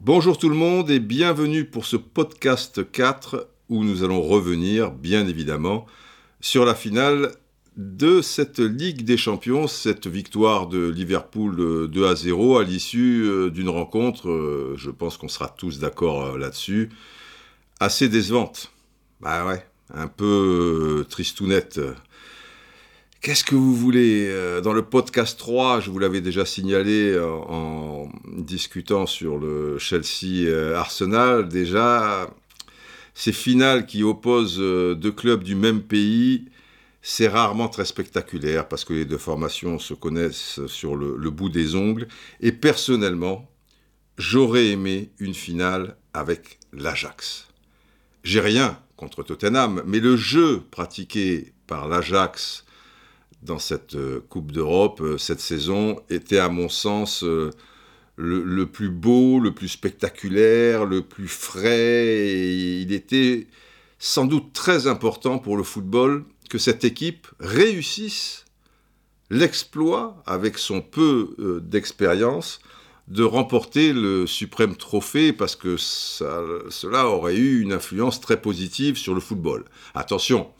Bonjour 0.00 0.38
tout 0.38 0.48
le 0.48 0.56
monde 0.56 0.90
et 0.90 0.98
bienvenue 0.98 1.64
pour 1.64 1.86
ce 1.86 1.94
podcast 1.94 2.90
4 2.90 3.48
où 3.68 3.84
nous 3.84 4.02
allons 4.02 4.22
revenir, 4.22 4.90
bien 4.90 5.28
évidemment, 5.28 5.86
sur 6.40 6.64
la 6.64 6.74
finale 6.74 7.30
de 7.76 8.20
cette 8.22 8.58
Ligue 8.58 9.04
des 9.04 9.16
Champions, 9.16 9.68
cette 9.68 10.08
victoire 10.08 10.66
de 10.66 10.88
Liverpool 10.88 11.88
2 11.88 12.06
à 12.08 12.16
0 12.16 12.58
à 12.58 12.64
l'issue 12.64 13.22
euh, 13.22 13.50
d'une 13.50 13.68
rencontre, 13.68 14.30
euh, 14.30 14.74
je 14.78 14.90
pense 14.90 15.16
qu'on 15.16 15.28
sera 15.28 15.48
tous 15.48 15.78
d'accord 15.78 16.24
euh, 16.24 16.38
là-dessus, 16.38 16.90
assez 17.78 18.08
décevante. 18.08 18.72
Bah 19.20 19.46
ouais, 19.46 19.64
un 19.94 20.08
peu 20.08 21.06
tristounette. 21.08 21.78
Qu'est-ce 23.20 23.44
que 23.44 23.54
vous 23.54 23.74
voulez 23.74 24.32
Dans 24.62 24.72
le 24.72 24.80
podcast 24.80 25.38
3, 25.38 25.80
je 25.80 25.90
vous 25.90 25.98
l'avais 25.98 26.22
déjà 26.22 26.46
signalé 26.46 27.18
en 27.20 28.08
discutant 28.38 29.04
sur 29.04 29.38
le 29.38 29.76
Chelsea-Arsenal, 29.78 31.46
déjà, 31.46 32.30
ces 33.12 33.32
finales 33.32 33.84
qui 33.84 34.02
opposent 34.02 34.58
deux 34.58 35.12
clubs 35.12 35.42
du 35.42 35.54
même 35.54 35.82
pays, 35.82 36.46
c'est 37.02 37.28
rarement 37.28 37.68
très 37.68 37.84
spectaculaire 37.84 38.68
parce 38.68 38.84
que 38.84 38.92
les 38.92 39.04
deux 39.04 39.18
formations 39.18 39.78
se 39.78 39.92
connaissent 39.92 40.64
sur 40.66 40.96
le, 40.96 41.30
bout 41.30 41.48
des 41.48 41.74
ongles. 41.74 42.08
Et 42.40 42.52
personnellement, 42.52 43.50
j'aurais 44.18 44.68
aimé 44.68 45.10
une 45.18 45.34
finale 45.34 45.96
avec 46.12 46.58
l'Ajax. 46.72 47.48
J'ai 48.22 48.40
rien 48.40 48.78
contre 48.96 49.22
Tottenham, 49.22 49.82
mais 49.86 50.00
le 50.00 50.16
jeu 50.16 50.62
pratiqué 50.70 51.52
par 51.66 51.88
l'Ajax 51.88 52.64
dans 53.42 53.58
cette 53.58 53.94
euh, 53.94 54.20
Coupe 54.28 54.52
d'Europe 54.52 55.00
euh, 55.00 55.18
cette 55.18 55.40
saison 55.40 56.00
était 56.10 56.38
à 56.38 56.48
mon 56.48 56.68
sens 56.68 57.24
euh, 57.24 57.50
le, 58.16 58.66
plus 58.66 58.90
beau, 58.90 59.40
le 59.40 59.54
plus 59.54 59.68
spectaculaire, 59.68 60.84
le 60.84 61.00
plus 61.00 61.28
frais. 61.28 62.18
Et 62.18 62.80
il 62.82 62.92
était 62.92 63.46
sans 63.98 64.26
doute 64.26 64.52
très 64.52 64.86
important 64.86 65.38
pour 65.38 65.56
le 65.56 65.62
football 65.62 66.24
que 66.50 66.58
cette 66.58 66.84
équipe 66.84 67.28
réussisse 67.38 68.44
l'exploit, 69.30 70.22
avec 70.26 70.58
son 70.58 70.82
peu 70.82 71.34
d'expérience, 71.62 72.60
de 73.08 73.22
remporter 73.22 73.94
le 73.94 74.26
suprême 74.26 74.76
trophée 74.76 75.32
parce 75.32 75.56
que 75.56 75.78
cela 75.78 77.06
aurait 77.06 77.36
eu 77.36 77.62
une 77.62 77.72
influence 77.72 78.20
très 78.20 78.38
positive 78.42 78.98
sur 78.98 79.14
le 79.14 79.20
football. 79.20 79.64
Attention, 79.94 80.50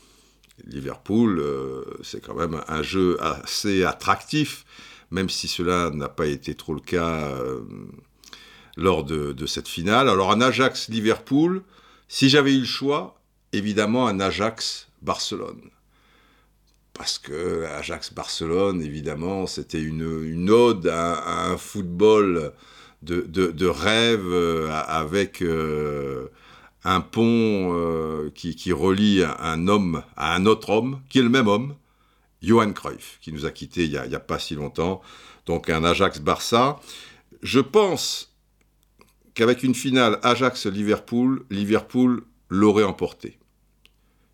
Liverpool, 0.66 1.38
euh, 1.40 1.84
c'est 2.02 2.20
quand 2.20 2.34
même 2.34 2.60
un 2.68 2.82
jeu 2.82 3.16
assez 3.20 3.84
attractif, 3.84 4.64
même 5.10 5.28
si 5.28 5.48
cela 5.48 5.90
n'a 5.90 6.08
pas 6.08 6.26
été 6.26 6.54
trop 6.54 6.74
le 6.74 6.80
cas 6.80 7.28
euh, 7.28 7.60
lors 8.76 9.04
de, 9.04 9.46
cette 9.46 9.68
finale. 9.68 10.08
Alors 10.08 10.32
un 10.32 10.40
Ajax-Liverpool, 10.40 11.62
si 12.08 12.28
j'avais 12.28 12.54
eu 12.54 12.60
le 12.60 12.66
choix, 12.66 13.20
évidemment 13.52 14.06
un 14.06 14.20
Ajax-Barcelone 14.20 15.70
parce 16.92 17.18
que 17.18 17.64
Ajax-Barcelone, 17.64 18.82
évidemment, 18.82 19.46
c'était 19.46 19.80
une, 19.80 20.50
ode 20.50 20.86
à, 20.86 21.46
un 21.50 21.56
football 21.56 22.52
de, 23.00 23.66
rêve 23.66 24.26
euh, 24.26 24.68
avec 24.70 25.42
un 26.84 27.00
pont 27.00 27.74
euh, 27.74 28.30
qui, 28.34 28.72
relie 28.72 29.22
un, 29.22 29.68
homme 29.68 30.02
à 30.16 30.34
un 30.34 30.46
autre 30.46 30.70
homme, 30.70 31.00
qui 31.08 31.18
est 31.18 31.22
le 31.22 31.28
même 31.28 31.48
homme, 31.48 31.74
Johan 32.42 32.72
Cruyff, 32.72 33.18
qui 33.20 33.32
nous 33.32 33.44
a 33.44 33.50
quittés 33.50 33.84
il 33.84 33.90
n'y 33.90 34.14
a, 34.14 34.20
pas 34.20 34.38
si 34.38 34.54
longtemps. 34.54 35.02
Donc 35.46 35.68
un 35.68 35.84
Ajax-Barça. 35.84 36.80
Je 37.42 37.60
pense 37.60 38.34
qu'avec 39.34 39.62
une 39.62 39.74
finale 39.74 40.18
Ajax-Liverpool, 40.22 41.44
Liverpool 41.50 42.24
l'aurait 42.48 42.84
emporté 42.84 43.38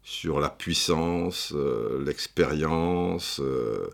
sur 0.02 0.38
la 0.38 0.50
puissance, 0.50 1.52
euh, 1.54 2.02
l'expérience, 2.04 3.40
euh, 3.40 3.88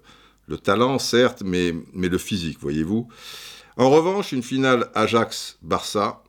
le 0.47 0.59
talent, 0.59 0.99
certes, 0.99 1.43
mais, 1.43 1.75
mais 1.95 2.09
le 2.09 2.19
physique, 2.19 2.59
voyez-vous. 2.61 3.09
En 3.79 3.89
revanche, 3.89 4.33
une 4.33 4.43
finale 4.43 4.91
Ajax-Barça, 4.95 6.23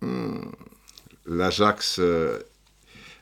hmm, 0.00 0.42
l'Ajax 1.28 1.98
euh, 2.00 2.38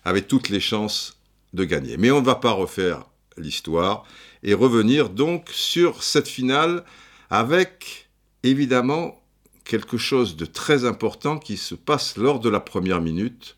avait 0.05 0.23
toutes 0.23 0.49
les 0.49 0.61
chances 0.61 1.19
de 1.53 1.65
gagner. 1.65 1.97
Mais 1.97 2.11
on 2.11 2.21
ne 2.21 2.27
va 2.27 2.37
pas 2.37 2.53
refaire 2.53 3.05
l'histoire 3.37 4.05
et 4.43 4.55
revenir 4.55 5.11
donc 5.11 5.51
sur 5.51 6.03
cette 6.03 6.29
finale 6.29 6.85
avec 7.31 8.09
évidemment 8.43 9.21
quelque 9.65 9.99
chose 9.99 10.37
de 10.37 10.47
très 10.47 10.85
important 10.85 11.39
qui 11.39 11.57
se 11.57 11.75
passe 11.75 12.17
lors 12.17 12.41
de 12.41 12.49
la 12.49 12.61
première 12.61 13.01
minute 13.01 13.57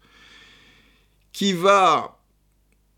qui 1.32 1.52
va, 1.52 2.18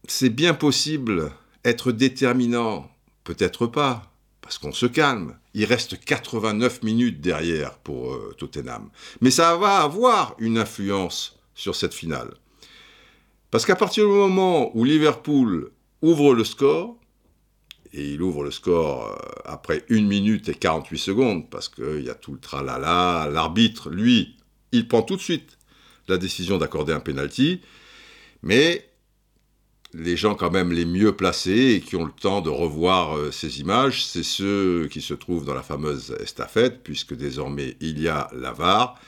c'est 0.06 0.30
bien 0.30 0.54
possible, 0.54 1.30
être 1.64 1.92
déterminant, 1.92 2.90
peut-être 3.24 3.66
pas, 3.66 4.10
parce 4.40 4.56
qu'on 4.56 4.72
se 4.72 4.86
calme. 4.86 5.36
Il 5.52 5.64
reste 5.64 6.02
89 6.02 6.82
minutes 6.82 7.20
derrière 7.20 7.76
pour 7.78 8.14
euh, 8.14 8.34
Tottenham. 8.38 8.88
Mais 9.20 9.30
ça 9.30 9.56
va 9.56 9.78
avoir 9.78 10.36
une 10.38 10.56
influence 10.56 11.39
sur 11.60 11.76
cette 11.76 11.92
finale. 11.92 12.32
Parce 13.50 13.66
qu'à 13.66 13.76
partir 13.76 14.06
du 14.06 14.12
moment 14.12 14.74
où 14.74 14.84
Liverpool 14.84 15.70
ouvre 16.00 16.34
le 16.34 16.44
score, 16.44 16.96
et 17.92 18.14
il 18.14 18.22
ouvre 18.22 18.44
le 18.44 18.50
score 18.50 19.08
euh, 19.08 19.42
après 19.44 19.84
1 19.90 20.02
minute 20.02 20.48
et 20.48 20.54
48 20.54 20.98
secondes, 20.98 21.50
parce 21.50 21.68
qu'il 21.68 22.02
y 22.02 22.08
a 22.08 22.14
tout 22.14 22.32
le 22.32 22.38
tralala, 22.38 23.28
l'arbitre, 23.30 23.90
lui, 23.90 24.36
il 24.72 24.88
prend 24.88 25.02
tout 25.02 25.16
de 25.16 25.20
suite 25.20 25.58
la 26.08 26.16
décision 26.16 26.56
d'accorder 26.56 26.94
un 26.94 27.00
penalty, 27.00 27.60
mais 28.42 28.88
les 29.92 30.16
gens 30.16 30.36
quand 30.36 30.50
même 30.50 30.72
les 30.72 30.86
mieux 30.86 31.14
placés 31.14 31.74
et 31.74 31.80
qui 31.80 31.96
ont 31.96 32.04
le 32.04 32.12
temps 32.12 32.40
de 32.40 32.48
revoir 32.48 33.18
euh, 33.18 33.30
ces 33.32 33.60
images, 33.60 34.06
c'est 34.06 34.22
ceux 34.22 34.88
qui 34.90 35.02
se 35.02 35.12
trouvent 35.14 35.44
dans 35.44 35.54
la 35.54 35.62
fameuse 35.62 36.16
estafette, 36.20 36.82
puisque 36.82 37.14
désormais 37.14 37.76
il 37.80 38.00
y 38.00 38.08
a 38.08 38.30
l'avare, 38.32 38.98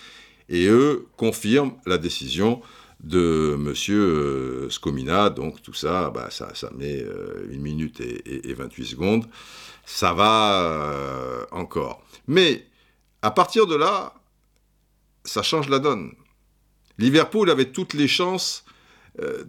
et 0.53 0.67
eux 0.67 1.07
confirment 1.17 1.73
la 1.87 1.99
décision 1.99 2.63
de 3.03 3.55
M. 3.55 3.75
Euh, 3.89 4.71
Scomina, 4.71 5.29
donc 5.31 5.61
tout 5.61 5.75
ça, 5.75 6.11
bah, 6.11 6.29
ça, 6.31 6.53
met 6.77 7.03
euh, 7.03 7.49
une 7.51 7.61
minute 7.61 8.01
et, 8.01 8.49
et, 8.49 8.55
28 8.55 8.85
secondes, 8.85 9.25
ça 9.85 10.13
va 10.13 11.49
encore. 11.51 12.05
Mais 12.29 12.65
à 13.23 13.33
partir 13.33 13.67
de 13.67 13.75
là, 13.75 14.15
ça 15.25 15.43
change 15.43 15.69
la 15.69 15.81
donne. 15.81 16.13
Liverpool 16.99 17.51
avait 17.51 17.73
toutes 17.73 17.95
les 17.95 18.07
chances 18.07 18.65
euh, 19.21 19.45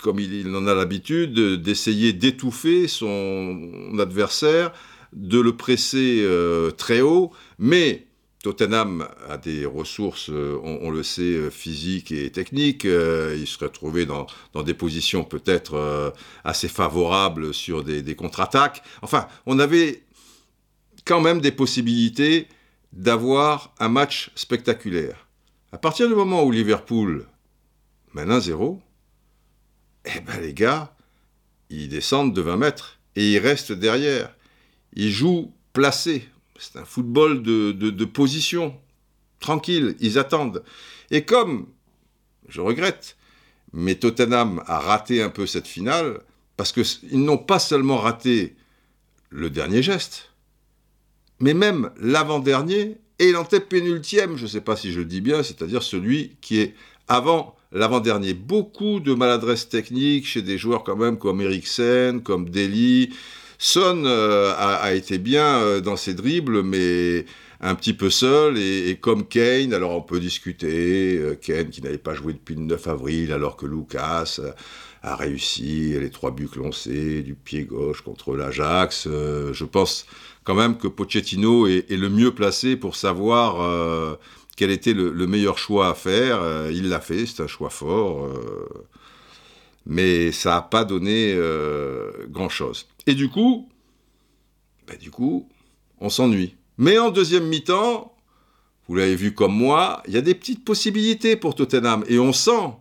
comme 0.00 0.20
il, 0.20 0.54
en 0.54 0.66
a 0.66 0.74
l'habitude, 0.74 1.60
d'essayer 1.62 2.12
d'étouffer 2.12 2.86
son 2.86 3.98
adversaire, 3.98 4.72
de 5.12 5.40
le 5.40 5.56
presser 5.56 6.20
euh, 6.20 6.70
très 6.70 7.00
haut, 7.00 7.32
mais 7.58 8.05
Tottenham 8.46 9.08
a 9.28 9.38
des 9.38 9.66
ressources, 9.66 10.30
euh, 10.30 10.56
on, 10.62 10.90
le 10.92 11.02
sait, 11.02 11.50
physiques 11.50 12.12
et 12.12 12.30
techniques. 12.30 12.84
il 12.84 13.44
se 13.44 13.58
retrouvait 13.58 14.06
dans, 14.06 14.28
des 14.62 14.72
positions 14.72 15.24
peut-être 15.24 16.14
assez 16.44 16.68
favorables 16.68 17.52
sur 17.52 17.82
des, 17.82 18.02
des 18.02 18.14
contre-attaques. 18.14 18.84
Enfin, 19.02 19.26
on 19.46 19.58
avait 19.58 20.04
quand 21.04 21.20
même 21.20 21.40
des 21.40 21.50
possibilités 21.50 22.46
d'avoir 22.92 23.74
un 23.80 23.88
match 23.88 24.30
spectaculaire. 24.36 25.26
À 25.72 25.78
partir 25.78 26.06
du 26.06 26.14
moment 26.14 26.44
où 26.44 26.52
Liverpool 26.52 27.26
mène 28.14 28.30
1-0, 28.30 28.78
eh 30.04 30.20
ben 30.20 30.40
les 30.40 30.54
gars, 30.54 30.94
ils 31.68 31.88
descendent 31.88 32.32
de 32.32 32.42
20 32.42 32.56
mètres 32.58 33.00
et 33.16 33.32
ils 33.32 33.38
restent 33.38 33.72
derrière. 33.72 34.32
Ils 34.92 35.10
jouent 35.10 35.52
placés. 35.72 36.28
C'est 36.58 36.78
un 36.78 36.84
football 36.84 37.42
de, 37.42 38.04
position. 38.04 38.74
Tranquille, 39.40 39.96
ils 40.00 40.18
attendent. 40.18 40.62
Et 41.10 41.24
comme, 41.24 41.66
je 42.48 42.60
regrette, 42.60 43.16
mais 43.72 43.96
Tottenham 43.96 44.62
a 44.66 44.78
raté 44.78 45.22
un 45.22 45.30
peu 45.30 45.46
cette 45.46 45.66
finale, 45.66 46.20
parce 46.56 46.72
qu'ils 46.72 47.22
n'ont 47.24 47.38
pas 47.38 47.58
seulement 47.58 47.98
raté 47.98 48.56
le 49.30 49.50
dernier 49.50 49.82
geste, 49.82 50.30
mais 51.40 51.52
même 51.52 51.90
l'avant-dernier 52.00 52.96
et 53.18 53.32
l'antépénultième, 53.32 54.36
je 54.36 54.44
ne 54.44 54.48
sais 54.48 54.60
pas 54.60 54.76
si 54.76 54.92
je 54.92 55.00
le 55.00 55.04
dis 55.04 55.20
bien, 55.20 55.42
c'est-à-dire 55.42 55.82
celui 55.82 56.36
qui 56.40 56.60
est 56.60 56.74
avant 57.08 57.56
l'avant-dernier. 57.72 58.34
Beaucoup 58.34 59.00
de 59.00 59.14
maladresse 59.14 59.68
technique 59.68 60.26
chez 60.26 60.42
des 60.42 60.58
joueurs 60.58 60.84
quand 60.84 60.96
même 60.96 61.18
comme 61.18 61.40
Eriksen, 61.40 62.22
comme 62.22 62.48
Deli. 62.48 63.14
Son 63.58 64.04
euh, 64.04 64.54
a, 64.56 64.92
été 64.94 65.18
bien 65.18 65.60
euh, 65.60 65.80
dans 65.80 65.96
ses 65.96 66.14
dribbles, 66.14 66.62
mais 66.62 67.24
un 67.60 67.74
petit 67.74 67.94
peu 67.94 68.10
seul, 68.10 68.58
et, 68.58 68.98
comme 69.00 69.26
Kane, 69.26 69.72
alors 69.72 69.92
on 69.92 70.02
peut 70.02 70.20
discuter, 70.20 71.16
euh, 71.16 71.34
Kane 71.34 71.70
qui 71.70 71.80
n'avait 71.80 71.96
pas 71.96 72.14
joué 72.14 72.34
depuis 72.34 72.54
le 72.54 72.62
9 72.62 72.86
avril, 72.88 73.32
alors 73.32 73.56
que 73.56 73.66
Lucas 73.66 74.40
a 75.02 75.16
réussi 75.16 75.94
les 75.98 76.10
trois 76.10 76.32
buts 76.32 76.48
sait, 76.72 77.22
du 77.22 77.34
pied 77.34 77.64
gauche 77.64 78.02
contre 78.02 78.34
l'Ajax. 78.34 79.06
Je 79.06 79.64
pense 79.64 80.06
quand 80.44 80.54
même 80.54 80.76
que 80.76 80.88
Pochettino 80.88 81.66
est, 81.66 81.88
le 81.90 82.08
mieux 82.08 82.34
placé 82.34 82.76
pour 82.76 82.96
savoir 82.96 84.18
quel 84.56 84.70
était 84.70 84.94
le, 84.94 85.12
meilleur 85.28 85.58
choix 85.58 85.90
à 85.90 85.94
faire. 85.94 86.40
Il 86.72 86.88
l'a 86.88 87.00
fait, 87.00 87.24
c'est 87.26 87.40
un 87.40 87.46
choix 87.46 87.70
fort. 87.70 88.28
mais 89.86 90.32
ça 90.32 90.56
n'a 90.56 90.62
pas 90.62 90.84
donné 90.84 91.38
grand-chose. 92.28 92.88
Et 93.06 93.14
du 93.14 93.28
coup, 93.28 93.68
ben, 94.86 94.96
du 94.98 95.10
coup, 95.10 95.48
on 95.98 96.10
s'ennuie. 96.10 96.56
Mais 96.78 96.98
en 96.98 97.10
deuxième 97.10 97.46
mi-temps, 97.46 98.14
vous 98.88 98.94
l'avez 98.94 99.16
vu 99.16 99.34
comme 99.34 99.56
moi, 99.56 100.02
il 100.06 100.14
y 100.14 100.16
a 100.16 100.22
des 100.22 100.34
petites 100.34 100.64
possibilités 100.64 101.36
pour 101.36 101.54
Tottenham. 101.54 102.04
Et 102.08 102.18
on 102.18 102.32
sent 102.32 102.72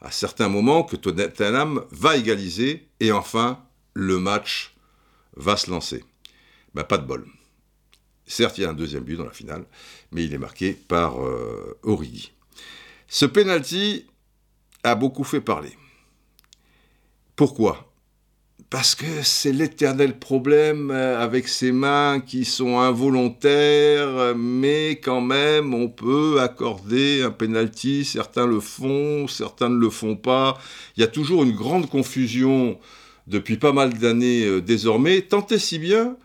à 0.00 0.10
certains 0.10 0.48
moments 0.48 0.84
que 0.84 0.96
Tottenham 0.96 1.84
va 1.90 2.16
égaliser. 2.16 2.88
Et 3.00 3.12
enfin, 3.12 3.62
le 3.94 4.18
match 4.18 4.74
va 5.36 5.56
se 5.56 5.70
lancer. 5.70 6.04
Ben, 6.74 6.84
pas 6.84 6.98
de 6.98 7.06
bol. 7.06 7.26
Certes, 8.26 8.58
il 8.58 8.62
y 8.62 8.64
a 8.64 8.70
un 8.70 8.74
deuxième 8.74 9.04
but 9.04 9.16
dans 9.16 9.26
la 9.26 9.32
finale, 9.32 9.66
mais 10.10 10.24
il 10.24 10.32
est 10.32 10.38
marqué 10.38 10.72
par 10.72 11.22
euh. 11.22 11.78
Ce 13.06 13.26
penalty 13.26 14.06
a 14.82 14.94
beaucoup 14.94 15.24
fait 15.24 15.42
parler. 15.42 15.76
Pourquoi? 17.36 17.93
Parce 18.70 18.94
que 18.94 19.22
c'est 19.22 19.52
l'éternel 19.52 20.18
problème 20.18 20.90
euh, 20.90 21.22
avec 21.22 21.48
ces 21.48 21.72
mains 21.72 22.20
qui 22.20 22.44
sont 22.44 22.78
involontaires, 22.78 24.34
mais 24.36 25.00
quand 25.02 25.20
même 25.20 25.74
on 25.74 25.88
peut 25.88 26.40
accorder 26.40 27.22
un 27.22 27.30
penalty, 27.30 28.04
certains 28.04 28.46
le 28.46 28.60
font, 28.60 29.28
certains 29.28 29.68
ne 29.68 29.78
le 29.78 29.90
font 29.90 30.16
pas. 30.16 30.58
Il 30.96 31.00
y 31.00 31.04
a 31.04 31.08
toujours 31.08 31.44
une 31.44 31.52
grande 31.54 31.88
confusion 31.88 32.78
depuis 33.26 33.56
pas 33.56 33.72
mal 33.72 33.94
d'années 33.94 34.44
euh, 34.44 34.60
désormais, 34.60 35.22
tant 35.22 35.46
et 35.46 35.58
si 35.58 35.78
bien 35.78 36.16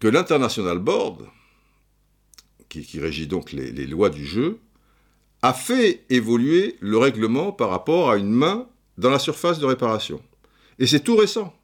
que 0.00 0.08
l'International 0.08 0.78
Board, 0.78 1.26
qui, 2.68 2.98
régit 2.98 3.28
donc 3.28 3.52
les, 3.52 3.70
les 3.70 3.86
lois 3.86 4.10
du 4.10 4.26
jeu, 4.26 4.58
a 5.42 5.52
fait 5.52 6.04
évoluer 6.10 6.76
le 6.80 6.98
règlement 6.98 7.52
par 7.52 7.70
rapport 7.70 8.10
à 8.10 8.16
une 8.16 8.30
main 8.30 8.66
dans 8.98 9.10
la 9.10 9.18
surface 9.18 9.58
de 9.60 9.66
réparation. 9.66 10.20
Et 10.78 10.86
c'est 10.86 11.00
tout 11.00 11.16
récent. 11.16 11.54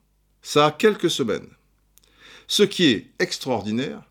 Ça 0.43 0.67
a 0.67 0.73
quelques 0.73 1.11
semaines. 1.11 1.49
Ce 2.47 2.63
qui 2.63 2.87
est 2.87 3.11
extraordinaire, 3.19 4.03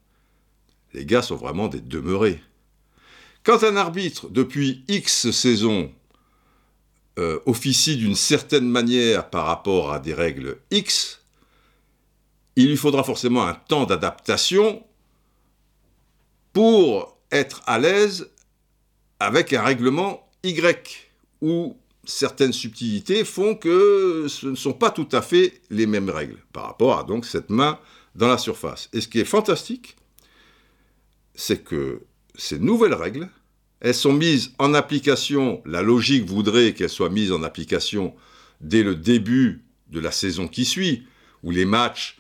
les 0.94 1.06
gars 1.06 1.22
sont 1.22 1.36
vraiment 1.36 1.68
des 1.68 1.82
demeurés. 1.82 2.42
Quand 3.44 3.64
un 3.64 3.76
arbitre, 3.76 4.30
depuis 4.30 4.84
X 4.88 5.32
saisons, 5.32 5.92
euh, 7.18 7.40
officie 7.46 7.98
d'une 7.98 8.16
certaine 8.16 8.70
manière 8.70 9.30
par 9.30 9.46
rapport 9.46 9.92
à 9.92 10.00
des 10.00 10.14
règles 10.14 10.58
X, 10.72 11.22
il 12.56 12.68
lui 12.68 12.78
faudra 12.78 13.04
forcément 13.04 13.46
un 13.46 13.54
temps 13.54 13.86
d'adaptation 13.86 14.84
pour 16.54 17.18
être 17.32 17.62
à 17.66 17.80
l'aise 17.80 18.30
avec 19.20 19.54
un 19.54 19.62
règlement 19.62 20.30
Y, 20.44 21.12
ou 21.42 21.78
certaines 22.10 22.54
subtilités 22.54 23.24
font 23.24 23.56
que 23.56 24.26
ce 24.28 24.48
ne 24.48 24.56
sont 24.56 24.74
pas 24.74 24.90
tout 24.90 25.08
à 25.12 25.22
fait 25.22 25.62
les 25.70 25.86
mêmes 25.86 26.10
règles 26.10 26.38
par 26.52 26.64
rapport 26.66 26.98
à 26.98 27.04
donc 27.04 27.26
cette 27.26 27.50
main 27.50 27.80
dans 28.16 28.28
la 28.28 28.38
surface. 28.38 28.90
Et 28.94 29.02
ce 29.02 29.08
qui 29.08 29.20
est 29.20 29.26
fantastique, 29.26 29.96
c'est 31.36 31.64
que 31.64 32.02
ces 32.36 32.58
nouvelles 32.58 32.96
règles, 32.96 33.30
elles 33.80 33.96
sont 33.96 34.14
mises 34.14 34.52
en 34.58 34.74
application, 34.74 35.62
la 35.66 35.82
logique 35.82 36.26
voudrait 36.26 36.74
qu'elles 36.74 36.90
soient 36.90 37.10
mises 37.10 37.32
en 37.32 37.44
application 37.44 38.16
dès 38.60 38.84
le 38.84 38.96
début 38.96 39.64
de 39.90 40.00
la 40.00 40.12
saison 40.12 40.48
qui 40.48 40.66
suit, 40.66 41.04
où 41.44 41.52
les 41.52 41.66
matchs, 41.66 42.18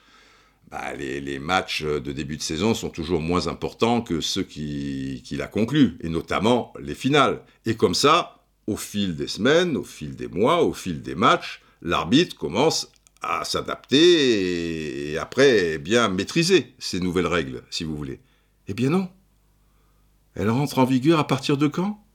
bah, 0.70 0.94
les, 0.94 1.40
matchs 1.40 1.84
de 1.84 2.12
début 2.12 2.38
de 2.38 2.44
saison 2.44 2.76
sont 2.76 2.90
toujours 2.90 3.22
moins 3.22 3.48
importants 3.48 4.02
que 4.02 4.22
ceux 4.22 4.44
qui, 4.44 5.22
qui 5.26 5.36
la 5.36 5.48
concluent, 5.48 5.98
et 6.02 6.10
notamment 6.10 6.74
les 6.80 6.96
finales. 6.96 7.42
Et 7.66 7.76
comme 7.76 7.96
ça, 7.96 8.39
au 8.70 8.78
fil 8.78 9.16
des 9.16 9.28
semaines, 9.28 9.76
au 9.76 9.84
fil 9.84 10.16
des 10.16 10.28
mois, 10.28 10.64
au 10.64 10.74
fil 10.74 11.02
des 11.02 11.16
matchs, 11.16 11.62
l'arbitre 11.82 12.38
commence 12.38 12.92
à 13.20 13.44
s'adapter 13.44 15.12
et 15.12 15.18
après 15.18 15.80
bien 15.80 16.08
maîtriser 16.08 16.76
ces 16.78 17.00
nouvelles 17.00 17.26
règles, 17.26 17.64
si 17.72 17.84
vous 17.84 17.98
voulez. 17.98 18.20
Eh 18.68 18.76
bien 18.76 18.92
non. 18.92 19.10
Elle 20.36 20.52
rentre 20.52 20.78
en 20.78 20.86
vigueur 20.86 21.18
à 21.18 21.26
partir 21.26 21.58
de 21.58 21.66
quand? 21.68 22.06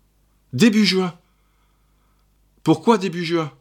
Début 0.52 0.86
juin. 0.86 1.12
Pourquoi 2.62 2.98
début 2.98 3.24
juin? 3.24 3.52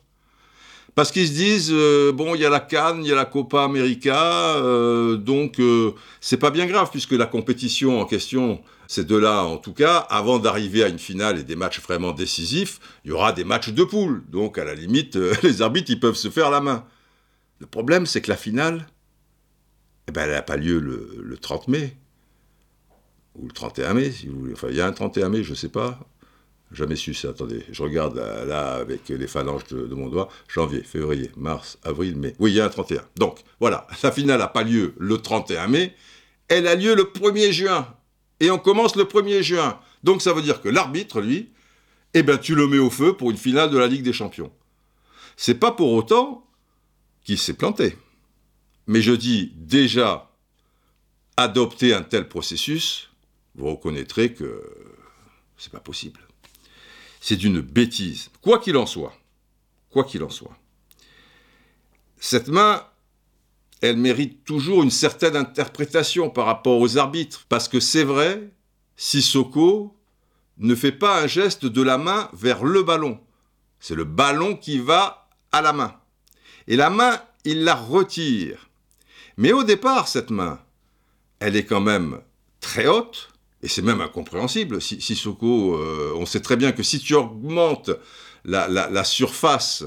Parce 0.95 1.12
qu'ils 1.12 1.28
se 1.28 1.34
disent 1.34 1.72
euh, 1.72 2.12
bon 2.12 2.36
il 2.36 2.42
y 2.42 2.45
a 2.45 2.50
la 2.50 2.60
Cannes, 2.60 3.04
il 3.04 3.10
y 3.10 3.12
a 3.12 3.16
la 3.16 3.25
Copa 3.25 3.63
América, 3.63 4.57
euh, 4.57 5.18
donc 5.18 5.60
euh, 5.60 5.92
c'est 6.22 6.38
pas 6.38 6.51
bien 6.51 6.66
grave 6.66 6.90
puisque 6.92 7.13
la 7.13 7.25
compétition 7.25 8.00
en 8.00 8.06
question, 8.06 8.62
ces 8.88 9.04
deux-là 9.04 9.44
en 9.44 9.57
tout 9.57 9.74
cas, 9.74 9.98
avant 9.98 10.40
d'arriver 10.40 10.84
à 10.84 10.88
une 10.88 11.00
finale 11.00 11.40
et 11.40 11.44
des 11.44 11.56
matchs 11.56 11.81
vraiment 11.81 12.12
décisifs, 12.12 12.80
il 13.06 13.10
y 13.10 13.12
aura 13.12 13.34
des 13.34 13.44
matchs 13.44 13.69
de 13.69 13.84
poule. 13.84 14.24
Donc 14.30 14.57
à 14.57 14.63
la 14.63 14.75
limite, 14.75 15.16
les 15.44 15.62
arbitres 15.62 15.92
ils 15.92 16.00
peuvent 16.00 16.16
se 16.16 16.30
faire 16.30 16.50
la 16.50 16.62
main. 16.62 16.86
Le 17.60 17.68
problème 17.68 18.06
c'est 18.06 18.22
que 18.22 18.30
la 18.30 18.38
finale, 18.38 18.88
eh 20.07 20.12
ben, 20.12 20.24
elle 20.24 20.31
n'a 20.31 20.42
pas 20.42 20.57
lieu 20.57 20.80
le, 20.80 21.19
le 21.24 21.38
30 21.38 21.68
mai 21.69 21.96
ou 23.36 23.48
le 23.48 23.51
31 23.54 23.94
mai, 23.94 24.12
si 24.12 24.28
vous 24.28 24.39
voulez. 24.39 24.54
Enfin, 24.54 24.68
il 24.69 24.75
y 24.75 24.81
a 24.81 24.86
un 24.86 24.92
31 24.92 25.30
mai, 25.30 25.44
je 25.44 25.54
sais 25.54 25.69
pas. 25.69 26.00
Jamais 26.74 26.96
su 26.96 27.14
ça. 27.14 27.30
Attendez, 27.30 27.64
je 27.72 27.84
regarde 27.84 28.18
là, 28.18 28.74
avec 28.74 29.10
les 29.10 29.28
phalanges 29.28 29.66
de, 29.66 29.94
mon 29.94 30.10
doigt. 30.10 30.30
Janvier, 30.48 30.81
février, 30.81 31.31
mars, 31.38 31.78
avril, 31.84 32.18
mai. 32.18 32.36
Oui, 32.40 32.52
il 32.52 32.56
y 32.56 32.62
a 32.62 32.66
un 32.66 32.70
31. 32.70 33.04
Donc, 33.16 33.40
voilà, 33.60 33.88
la 34.02 34.12
finale 34.12 34.40
n'a 34.40 34.48
pas 34.48 34.64
lieu 34.64 34.96
le 34.98 35.20
31 35.20 35.68
mai. 35.68 35.96
Elle 36.48 36.68
a 36.68 36.75
lieu 36.75 36.96
le 36.96 37.04
1er 37.04 37.52
juin. 37.52 37.96
Et 38.40 38.50
on 38.50 38.58
commence 38.58 38.96
le 38.96 39.04
1er 39.04 39.44
juin. 39.44 39.80
Donc, 40.04 40.22
ça 40.22 40.34
veut 40.34 40.42
dire 40.42 40.62
que 40.62 40.70
l'arbitre, 40.70 41.22
lui, 41.22 41.52
eh 42.16 42.24
ben, 42.24 42.38
tu 42.38 42.56
le 42.56 42.68
mets 42.68 42.80
au 42.80 42.90
feu 42.90 43.14
pour 43.14 43.30
une 43.30 43.38
finale 43.38 43.70
de 43.70 43.78
la 43.78 43.88
Ligue 43.88 44.04
des 44.04 44.14
Champions. 44.14 44.52
C'est 45.38 45.56
pas 45.56 45.72
pour 45.72 45.94
autant 45.94 46.48
qu'il 47.24 47.38
s'est 47.38 47.54
planté. 47.54 47.98
Mais 48.88 49.02
je 49.02 49.14
dis 49.14 49.54
déjà, 49.56 50.31
adopter 51.38 51.94
un 51.94 52.02
tel 52.02 52.28
processus, 52.28 53.12
vous 53.56 53.70
reconnaîtrez 53.70 54.34
que 54.34 54.62
c'est 55.58 55.72
pas 55.72 55.80
possible. 55.80 56.20
C'est 57.25 57.42
une 57.46 57.62
bêtise. 57.62 58.30
Quoi 58.42 58.60
qu'il 58.60 58.75
en 58.75 58.86
soit, 58.86 59.14
quoi 59.90 60.04
qu'il 60.04 60.24
en 60.24 60.30
soit, 60.30 60.58
cette 62.20 62.50
main, 62.50 62.86
elle 63.80 63.96
mérite 63.96 64.44
toujours 64.44 64.84
une 64.84 64.92
certaine 64.92 65.38
interprétation 65.38 66.30
par 66.30 66.46
rapport 66.46 66.82
aux 66.82 66.98
arbitres. 66.98 67.46
Parce 67.48 67.70
que 67.70 67.80
c'est 67.80 68.03
vrai, 68.03 68.51
Sissoko 68.98 69.98
ne 70.58 70.75
fait 70.75 70.92
pas 70.92 71.22
un 71.22 71.27
geste 71.27 71.65
de 71.65 71.82
la 71.82 71.98
main 71.98 72.30
vers 72.34 72.65
le 72.65 72.84
ballon. 72.84 73.22
C'est 73.80 73.96
le 73.96 74.03
ballon 74.03 74.58
qui 74.58 74.80
va 74.80 75.30
à 75.53 75.62
la 75.62 75.72
main. 75.72 75.96
Et 76.68 76.75
la 76.75 76.89
main, 76.89 77.22
il 77.46 77.63
la 77.63 77.75
retire. 77.75 78.70
Mais 79.38 79.53
au 79.53 79.63
départ, 79.63 80.10
cette 80.10 80.30
main, 80.30 80.60
elle 81.39 81.56
est 81.56 81.65
quand 81.65 81.80
même 81.80 82.20
très 82.60 82.88
haute, 82.88 83.33
et 83.63 83.70
c'est 83.70 83.82
même 83.82 84.01
incompréhensible. 84.01 84.82
Si, 84.82 85.01
Sissoko, 85.01 85.75
euh, 85.75 86.13
on 86.15 86.25
sait 86.25 86.41
très 86.41 86.58
bien 86.58 86.74
que 86.74 86.84
si 86.84 87.00
tu 87.00 87.15
augmentes 87.15 87.91
la, 88.43 89.03
surface 89.05 89.86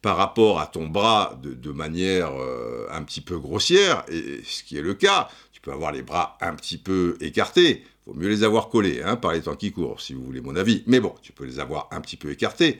par 0.00 0.16
rapport 0.16 0.60
à 0.60 0.68
ton 0.68 0.86
bras 0.86 1.38
de, 1.42 1.72
manière 1.72 2.30
euh, 2.40 2.86
un 2.90 3.02
petit 3.02 3.20
peu 3.20 3.38
grossière, 3.38 4.04
et 4.08 4.40
ce 4.44 4.62
qui 4.62 4.78
est 4.78 4.82
le 4.82 4.94
cas, 4.94 5.28
tu 5.52 5.60
peux 5.60 5.72
avoir 5.72 5.90
les 5.90 6.02
bras 6.02 6.38
un 6.40 6.54
petit 6.54 6.78
peu 6.78 7.16
écartés. 7.20 7.82
Il 8.06 8.12
vaut 8.12 8.14
mieux 8.14 8.28
les 8.28 8.44
avoir 8.44 8.68
collés 8.68 9.02
hein, 9.04 9.16
par 9.16 9.32
les 9.32 9.42
temps 9.42 9.56
qui 9.56 9.72
courent, 9.72 10.00
si 10.00 10.14
vous 10.14 10.24
voulez 10.24 10.40
mon 10.40 10.54
avis. 10.54 10.84
Mais 10.86 11.00
bon, 11.00 11.12
tu 11.20 11.32
peux 11.32 11.44
les 11.44 11.58
avoir 11.58 11.88
un 11.90 12.00
petit 12.00 12.16
peu 12.16 12.30
écartés. 12.30 12.78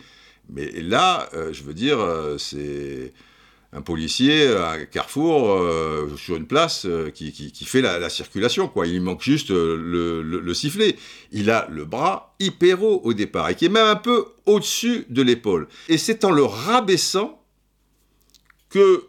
Mais 0.48 0.70
là, 0.80 1.28
euh, 1.34 1.52
je 1.52 1.64
veux 1.64 1.74
dire, 1.74 1.98
c'est 2.38 3.12
un 3.76 3.82
policier 3.82 4.48
à 4.56 4.86
Carrefour 4.86 5.50
euh, 5.50 6.16
sur 6.16 6.36
une 6.36 6.46
place 6.46 6.86
euh, 6.86 7.10
qui, 7.10 7.52
fait 7.66 7.82
la, 7.82 8.08
circulation. 8.08 8.68
Quoi. 8.68 8.86
Il 8.86 9.02
manque 9.02 9.20
juste 9.20 9.50
euh, 9.50 10.22
le, 10.22 10.54
sifflet. 10.54 10.96
Il 11.30 11.50
a 11.50 11.68
le 11.70 11.84
bras 11.84 12.34
hyper 12.40 12.82
haut 12.82 13.02
au 13.04 13.12
départ 13.12 13.50
et 13.50 13.54
qui 13.54 13.66
est 13.66 13.70
même 13.70 13.86
un 13.86 13.96
peu 13.96 14.28
au-dessus 14.46 15.04
de 15.10 15.20
l'épaule. 15.20 15.68
Et 15.88 15.98
c'est 15.98 16.24
en 16.24 16.30
le 16.30 16.42
rabaissant 16.42 17.42
que 18.70 19.04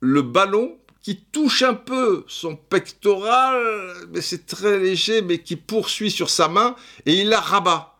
le 0.00 0.20
ballon 0.20 0.76
qui 1.00 1.16
touche 1.16 1.62
un 1.62 1.74
peu 1.74 2.24
son 2.28 2.56
pectoral, 2.56 3.94
mais 4.12 4.20
c'est 4.20 4.44
très 4.44 4.78
léger, 4.78 5.22
mais 5.22 5.38
qui 5.38 5.56
poursuit 5.56 6.10
sur 6.10 6.28
sa 6.28 6.48
main 6.48 6.76
et 7.06 7.14
il 7.14 7.30
la 7.30 7.40
rabat. 7.40 7.96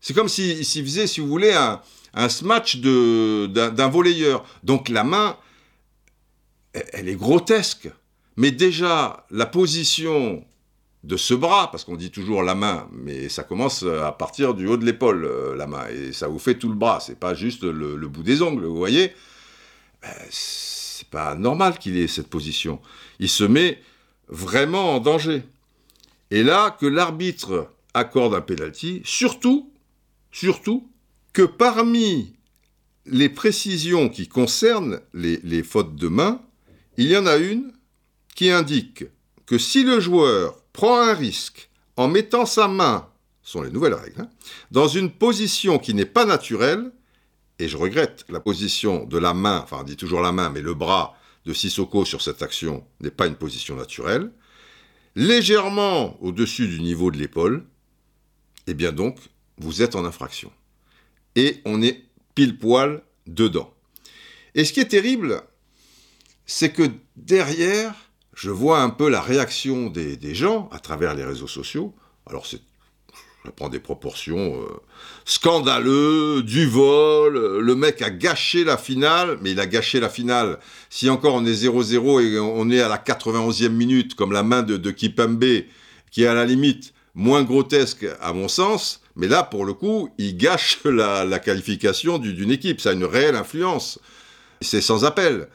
C'est 0.00 0.14
comme 0.14 0.28
s'il 0.28 0.64
faisait, 0.64 1.06
si 1.06 1.20
vous 1.20 1.28
voulez, 1.28 1.52
un, 1.52 1.80
un 2.14 2.28
smash 2.28 2.76
d'un 2.78 3.88
volleyeur. 3.88 4.44
Donc 4.62 4.88
la 4.88 5.04
main, 5.04 5.36
elle 6.72 7.08
est 7.08 7.16
grotesque. 7.16 7.88
Mais 8.36 8.50
déjà, 8.50 9.26
la 9.30 9.46
position 9.46 10.44
de 11.04 11.16
ce 11.16 11.34
bras, 11.34 11.70
parce 11.70 11.84
qu'on 11.84 11.96
dit 11.96 12.10
toujours 12.10 12.42
la 12.42 12.54
main, 12.54 12.88
mais 12.92 13.28
ça 13.28 13.42
commence 13.42 13.82
à 13.82 14.12
partir 14.12 14.54
du 14.54 14.66
haut 14.68 14.76
de 14.76 14.84
l'épaule, 14.84 15.24
euh, 15.24 15.56
la 15.56 15.66
main, 15.66 15.88
et 15.88 16.12
ça 16.12 16.28
vous 16.28 16.38
fait 16.38 16.54
tout 16.54 16.68
le 16.68 16.76
bras, 16.76 17.00
c'est 17.00 17.18
pas 17.18 17.34
juste 17.34 17.64
le, 17.64 17.96
bout 18.08 18.22
des 18.22 18.40
ongles, 18.40 18.64
vous 18.64 18.76
voyez 18.76 19.12
ben, 20.00 20.10
C'est 20.30 21.08
pas 21.08 21.34
normal 21.34 21.78
qu'il 21.78 21.96
ait 21.96 22.06
cette 22.06 22.28
position. 22.28 22.80
Il 23.18 23.28
se 23.28 23.42
met 23.42 23.82
vraiment 24.28 24.94
en 24.94 25.00
danger. 25.00 25.42
Et 26.30 26.42
là, 26.44 26.70
que 26.70 26.86
l'arbitre 26.86 27.68
accorde 27.94 28.34
un 28.34 28.40
penalty, 28.40 29.02
surtout, 29.04 29.70
surtout, 30.30 30.88
que 31.32 31.42
parmi 31.42 32.34
les 33.06 33.28
précisions 33.28 34.08
qui 34.08 34.28
concernent 34.28 35.00
les, 35.14 35.62
fautes 35.62 35.96
de 35.96 36.08
main, 36.08 36.42
il 36.96 37.06
y 37.06 37.16
en 37.16 37.26
a 37.26 37.36
une 37.36 37.72
qui 38.34 38.50
indique 38.50 39.04
que 39.46 39.58
si 39.58 39.82
le 39.82 40.00
joueur 40.00 40.62
prend 40.72 41.00
un 41.00 41.14
risque 41.14 41.70
en 41.96 42.08
mettant 42.08 42.46
sa 42.46 42.68
main, 42.68 43.08
ce 43.42 43.52
sont 43.52 43.62
les 43.62 43.70
nouvelles 43.70 43.94
règles, 43.94 44.22
hein, 44.22 44.30
dans 44.70 44.88
une 44.88 45.10
position 45.10 45.78
qui 45.78 45.94
n'est 45.94 46.06
pas 46.06 46.24
naturelle, 46.24 46.92
et 47.58 47.68
je 47.68 47.76
regrette 47.76 48.24
la 48.28 48.40
position 48.40 49.04
de 49.04 49.18
la 49.18 49.34
main, 49.34 49.60
enfin 49.62 49.78
on 49.80 49.84
dit 49.84 49.96
toujours 49.96 50.20
la 50.20 50.32
main, 50.32 50.50
mais 50.50 50.62
le 50.62 50.74
bras 50.74 51.16
de 51.44 51.52
Sissoko 51.52 52.04
sur 52.04 52.22
cette 52.22 52.42
action 52.42 52.86
n'est 53.00 53.10
pas 53.10 53.26
une 53.26 53.34
position 53.34 53.76
naturelle, 53.76 54.32
légèrement 55.16 56.22
au-dessus 56.22 56.68
du 56.68 56.80
niveau 56.80 57.10
de 57.10 57.18
l'épaule, 57.18 57.66
eh 58.66 58.74
bien 58.74 58.92
donc, 58.92 59.18
vous 59.58 59.82
êtes 59.82 59.96
en 59.96 60.04
infraction. 60.04 60.50
Et 61.36 61.60
on 61.64 61.82
est 61.82 62.04
pile 62.34 62.58
poil 62.58 63.02
dedans. 63.26 63.72
Et 64.54 64.64
ce 64.64 64.72
qui 64.72 64.80
est 64.80 64.86
terrible, 64.86 65.42
c'est 66.46 66.72
que 66.72 66.90
derrière, 67.16 67.94
je 68.34 68.50
vois 68.50 68.80
un 68.80 68.90
peu 68.90 69.08
la 69.08 69.20
réaction 69.20 69.88
des, 69.88 70.34
gens 70.34 70.68
à 70.72 70.78
travers 70.78 71.14
les 71.14 71.24
réseaux 71.24 71.46
sociaux. 71.46 71.94
Alors, 72.26 72.46
ça 72.46 72.58
prend 73.56 73.68
des 73.68 73.80
proportions 73.80 74.60
euh, 74.60 74.66
scandaleux, 75.24 76.42
du 76.42 76.66
vol, 76.66 77.58
le 77.58 77.74
mec 77.74 78.02
a 78.02 78.10
gâché 78.10 78.64
la 78.64 78.76
finale, 78.76 79.38
mais 79.40 79.52
il 79.52 79.60
a 79.60 79.66
gâché 79.66 80.00
la 80.00 80.08
finale. 80.08 80.58
Si 80.90 81.10
encore 81.10 81.34
on 81.34 81.44
est 81.44 81.64
0-0 81.64 82.22
et 82.22 82.38
on 82.38 82.70
est 82.70 82.80
à 82.80 82.88
la 82.88 82.98
91e 82.98 83.70
minute, 83.70 84.14
comme 84.14 84.32
la 84.32 84.42
main 84.42 84.62
de, 84.62 84.76
de 84.76 84.90
Kipembe, 84.90 85.64
qui 86.10 86.22
est 86.22 86.26
à 86.26 86.34
la 86.34 86.44
limite 86.44 86.92
moins 87.14 87.42
grotesque 87.42 88.06
à 88.20 88.32
mon 88.32 88.48
sens, 88.48 89.01
mais 89.16 89.28
là, 89.28 89.42
pour 89.42 89.64
le 89.64 89.74
coup, 89.74 90.10
il 90.18 90.36
gâche 90.36 90.80
la, 90.84 91.38
qualification 91.38 92.18
d'une 92.18 92.50
équipe. 92.50 92.80
Ça 92.80 92.90
a 92.90 92.92
une 92.92 93.04
réelle 93.04 93.36
influence. 93.36 93.98
C'est 94.60 94.80
sans 94.80 95.04
appel 95.04 95.48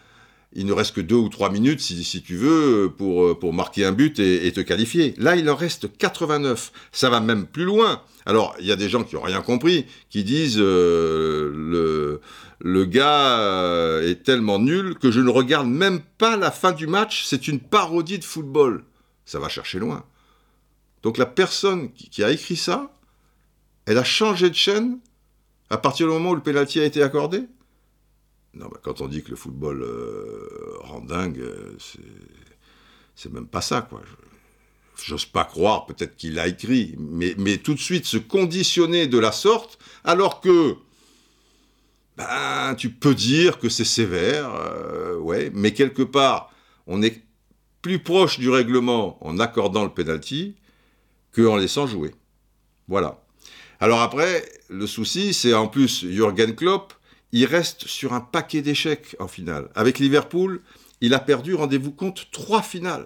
il 0.54 0.66
ne 0.66 0.74
reste 0.74 0.96
que 0.96 1.02
deux 1.02 1.16
ou 1.16 1.30
trois 1.30 1.52
minutes, 1.52 1.82
si, 1.82 2.24
tu 2.24 2.36
veux, 2.36 2.92
pour, 2.98 3.38
pour 3.38 3.54
marquer 3.54 3.86
un 3.86 3.92
but 3.92 4.18
et, 4.18 4.52
te 4.52 4.62
qualifier. 4.62 5.14
Là, 5.18 5.36
il 5.36 5.48
en 5.50 5.56
reste 5.56 5.96
89. 5.98 6.72
Ça 6.92 7.10
va 7.10 7.20
même 7.20 7.46
plus 7.46 7.66
loin. 7.66 8.02
Alors, 8.26 8.56
il 8.60 8.66
y 8.66 8.72
a 8.72 8.76
des 8.76 8.90
gens 8.90 9.04
qui 9.04 9.16
n'ont 9.16 9.22
rien 9.22 9.42
compris, 9.42 9.86
qui 10.10 10.24
disent 10.24 10.58
euh, 10.58 11.52
le, 11.54 12.22
le 12.60 12.86
gars 12.86 13.40
euh, 13.40 14.10
est 14.10 14.24
tellement 14.24 14.58
nul 14.58 14.96
que 14.96 15.12
je 15.12 15.20
ne 15.20 15.30
regarde 15.30 15.68
même 15.68 16.02
pas 16.18 16.38
la 16.38 16.50
fin 16.50 16.72
du 16.72 16.88
match. 16.88 17.26
C'est 17.26 17.48
une 17.48 17.60
parodie 17.60 18.18
de 18.18 18.24
football. 18.24 18.84
Ça 19.26 19.40
va 19.40 19.50
chercher 19.50 19.80
loin. 19.80 20.06
Donc 21.04 21.18
la 21.18 21.26
personne 21.26 21.92
qui, 21.92 22.24
a 22.24 22.32
écrit 22.32 22.56
ça, 22.56 22.92
elle 23.88 23.98
a 23.98 24.04
changé 24.04 24.50
de 24.50 24.56
chaîne 24.56 25.00
à 25.70 25.78
partir 25.78 26.08
du 26.08 26.14
moment 26.14 26.32
où 26.32 26.36
le 26.36 26.42
penalty 26.42 26.80
a 26.80 26.86
été 26.86 27.02
accordé? 27.02 27.44
Non, 28.54 28.70
quand 28.84 29.02
on 29.02 29.08
dit 29.08 29.24
que 29.24 29.30
le 29.30 29.36
football 29.36 29.82
euh, 29.82 30.78
rend 30.82 31.00
dingue, 31.00 31.40
euh, 31.40 31.76
c'est 33.16 33.32
même 33.32 33.48
pas 33.48 33.62
ça, 33.62 33.82
quoi. 33.82 34.02
J'ose 35.04 35.26
pas 35.26 35.46
croire, 35.46 35.86
peut-être 35.86 36.18
qu'il 36.18 36.38
a 36.40 36.48
écrit, 36.48 36.96
mais, 36.98 37.58
tout 37.58 37.76
de 37.76 37.80
suite 37.80 38.06
se 38.06 38.18
conditionner 38.18 39.08
de 39.08 39.20
la 39.20 39.32
sorte, 39.32 39.80
alors 40.04 40.42
que 40.42 40.76
ben, 42.18 42.76
tu 42.76 42.90
peux 42.90 43.14
dire 43.14 43.60
que 43.60 43.70
c'est 43.70 43.86
sévère, 43.86 44.54
euh, 44.56 45.18
ouais, 45.18 45.52
mais 45.54 45.74
quelque 45.74 46.02
part, 46.02 46.52
on 46.88 47.02
est 47.04 47.24
plus 47.82 48.00
proche 48.00 48.40
du 48.40 48.50
règlement 48.50 49.24
en 49.26 49.40
accordant 49.40 49.84
le 49.84 49.92
penalty 49.92 50.56
qu'en 51.34 51.56
laissant 51.56 51.86
jouer. 51.86 52.16
Voilà. 52.88 53.24
Alors 53.80 54.02
après, 54.02 54.44
le 54.70 54.88
souci, 54.88 55.34
c'est 55.34 55.54
en 55.54 55.68
plus 55.68 56.06
Jürgen 56.10 56.56
Klopp, 56.56 56.94
il 57.32 57.46
reste 57.46 57.88
sur 57.88 58.14
un 58.14 58.22
paquet 58.22 58.62
d'échecs 58.62 59.16
en 59.20 59.28
finale. 59.28 59.70
Avec 59.76 60.00
Liverpool, 60.00 60.62
il 61.02 61.14
a 61.14 61.20
perdu, 61.20 61.54
rendez-vous 61.54 61.92
compte, 61.92 62.28
trois 62.32 62.62
finales. 62.62 63.06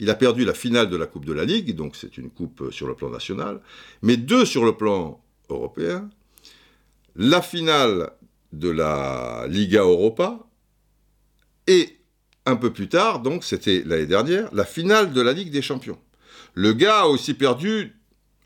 Il 0.00 0.10
a 0.10 0.14
perdu 0.14 0.44
la 0.44 0.54
finale 0.54 0.90
de 0.90 0.96
la 0.96 1.06
Coupe 1.06 1.24
de 1.24 1.32
la 1.32 1.44
Ligue, 1.44 1.76
donc 1.76 1.94
c'est 1.94 2.18
une 2.18 2.30
coupe 2.30 2.72
sur 2.72 2.88
le 2.88 2.94
plan 2.94 3.10
national, 3.10 3.60
mais 4.00 4.16
deux 4.16 4.44
sur 4.44 4.64
le 4.64 4.76
plan 4.76 5.22
européen. 5.48 6.10
La 7.14 7.42
finale 7.42 8.10
de 8.52 8.68
la 8.68 9.46
Liga 9.48 9.82
Europa 9.82 10.40
et 11.68 11.98
un 12.44 12.56
peu 12.56 12.72
plus 12.72 12.88
tard, 12.88 13.20
donc 13.20 13.44
c'était 13.44 13.82
l'année 13.86 14.06
dernière, 14.06 14.52
la 14.52 14.64
finale 14.64 15.12
de 15.12 15.20
la 15.20 15.32
Ligue 15.32 15.52
des 15.52 15.62
Champions. 15.62 15.98
Le 16.54 16.72
gars 16.72 17.02
a 17.02 17.06
aussi 17.06 17.34
perdu, 17.34 17.96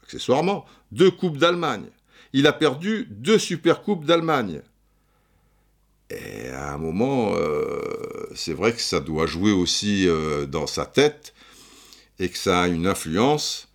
accessoirement, 0.02 0.66
deux 0.93 1.11
Coupes 1.11 1.38
d'Allemagne. 1.38 1.87
Il 2.33 2.47
a 2.47 2.52
perdu 2.52 3.07
deux 3.11 3.38
Supercoupes 3.38 4.05
d'Allemagne. 4.05 4.62
Et 6.11 6.49
à 6.50 6.75
un 6.75 6.78
moment, 6.78 7.33
euh, 7.35 8.28
c'est 8.35 8.52
vrai 8.52 8.73
que 8.73 8.81
ça 8.81 9.00
doit 9.00 9.26
jouer 9.26 9.52
aussi 9.52 10.07
euh, 10.07 10.47
dans 10.47 10.66
sa 10.66 10.87
tête 10.87 11.35
et 12.19 12.28
que 12.28 12.38
ça 12.38 12.62
a 12.62 12.69
une 12.69 12.87
influence 12.87 13.69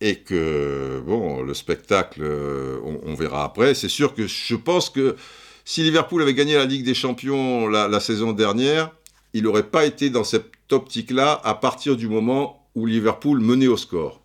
et 0.00 0.16
que, 0.16 1.02
bon, 1.06 1.42
le 1.42 1.54
spectacle, 1.54 2.20
euh, 2.22 2.78
on, 2.82 3.14
verra 3.14 3.44
après. 3.44 3.74
C'est 3.74 3.88
sûr 3.88 4.14
que 4.14 4.26
je 4.26 4.54
pense 4.54 4.90
que 4.90 5.16
si 5.64 5.82
Liverpool 5.82 6.20
avait 6.20 6.34
gagné 6.34 6.54
la 6.54 6.66
Ligue 6.66 6.84
des 6.84 6.94
Champions 6.94 7.66
la, 7.66 8.00
saison 8.00 8.32
dernière, 8.32 8.90
il 9.32 9.44
n'aurait 9.44 9.70
pas 9.70 9.86
été 9.86 10.10
dans 10.10 10.24
cette 10.24 10.52
optique-là 10.70 11.40
à 11.44 11.54
partir 11.54 11.96
du 11.96 12.08
moment 12.08 12.68
où 12.74 12.84
Liverpool 12.84 13.40
menait 13.40 13.66
au 13.66 13.78
score. 13.78 14.20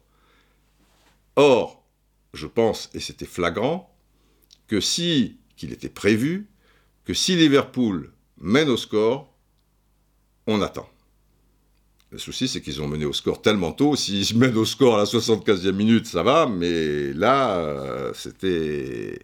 Or, 1.37 1.80
je 2.33 2.47
pense, 2.47 2.89
et 2.93 2.99
c'était 2.99 3.25
flagrant, 3.25 3.93
que 4.67 4.79
si, 4.79 5.37
qu'il 5.57 5.71
était 5.73 5.89
prévu, 5.89 6.47
que 7.05 7.13
si 7.13 7.35
Liverpool 7.35 8.11
mène 8.39 8.69
au 8.69 8.77
score, 8.77 9.33
on 10.47 10.61
attend. 10.61 10.89
Le 12.11 12.17
souci, 12.17 12.49
c'est 12.49 12.61
qu'ils 12.61 12.81
ont 12.81 12.87
mené 12.87 13.05
au 13.05 13.13
score 13.13 13.41
tellement 13.41 13.71
tôt. 13.71 13.95
S'ils 13.95 14.37
mènent 14.37 14.57
au 14.57 14.65
score 14.65 14.95
à 14.95 14.99
la 14.99 15.05
75e 15.05 15.71
minute, 15.71 16.07
ça 16.07 16.23
va, 16.23 16.45
mais 16.47 17.13
là, 17.13 17.57
euh, 17.57 18.11
c'était. 18.13 19.19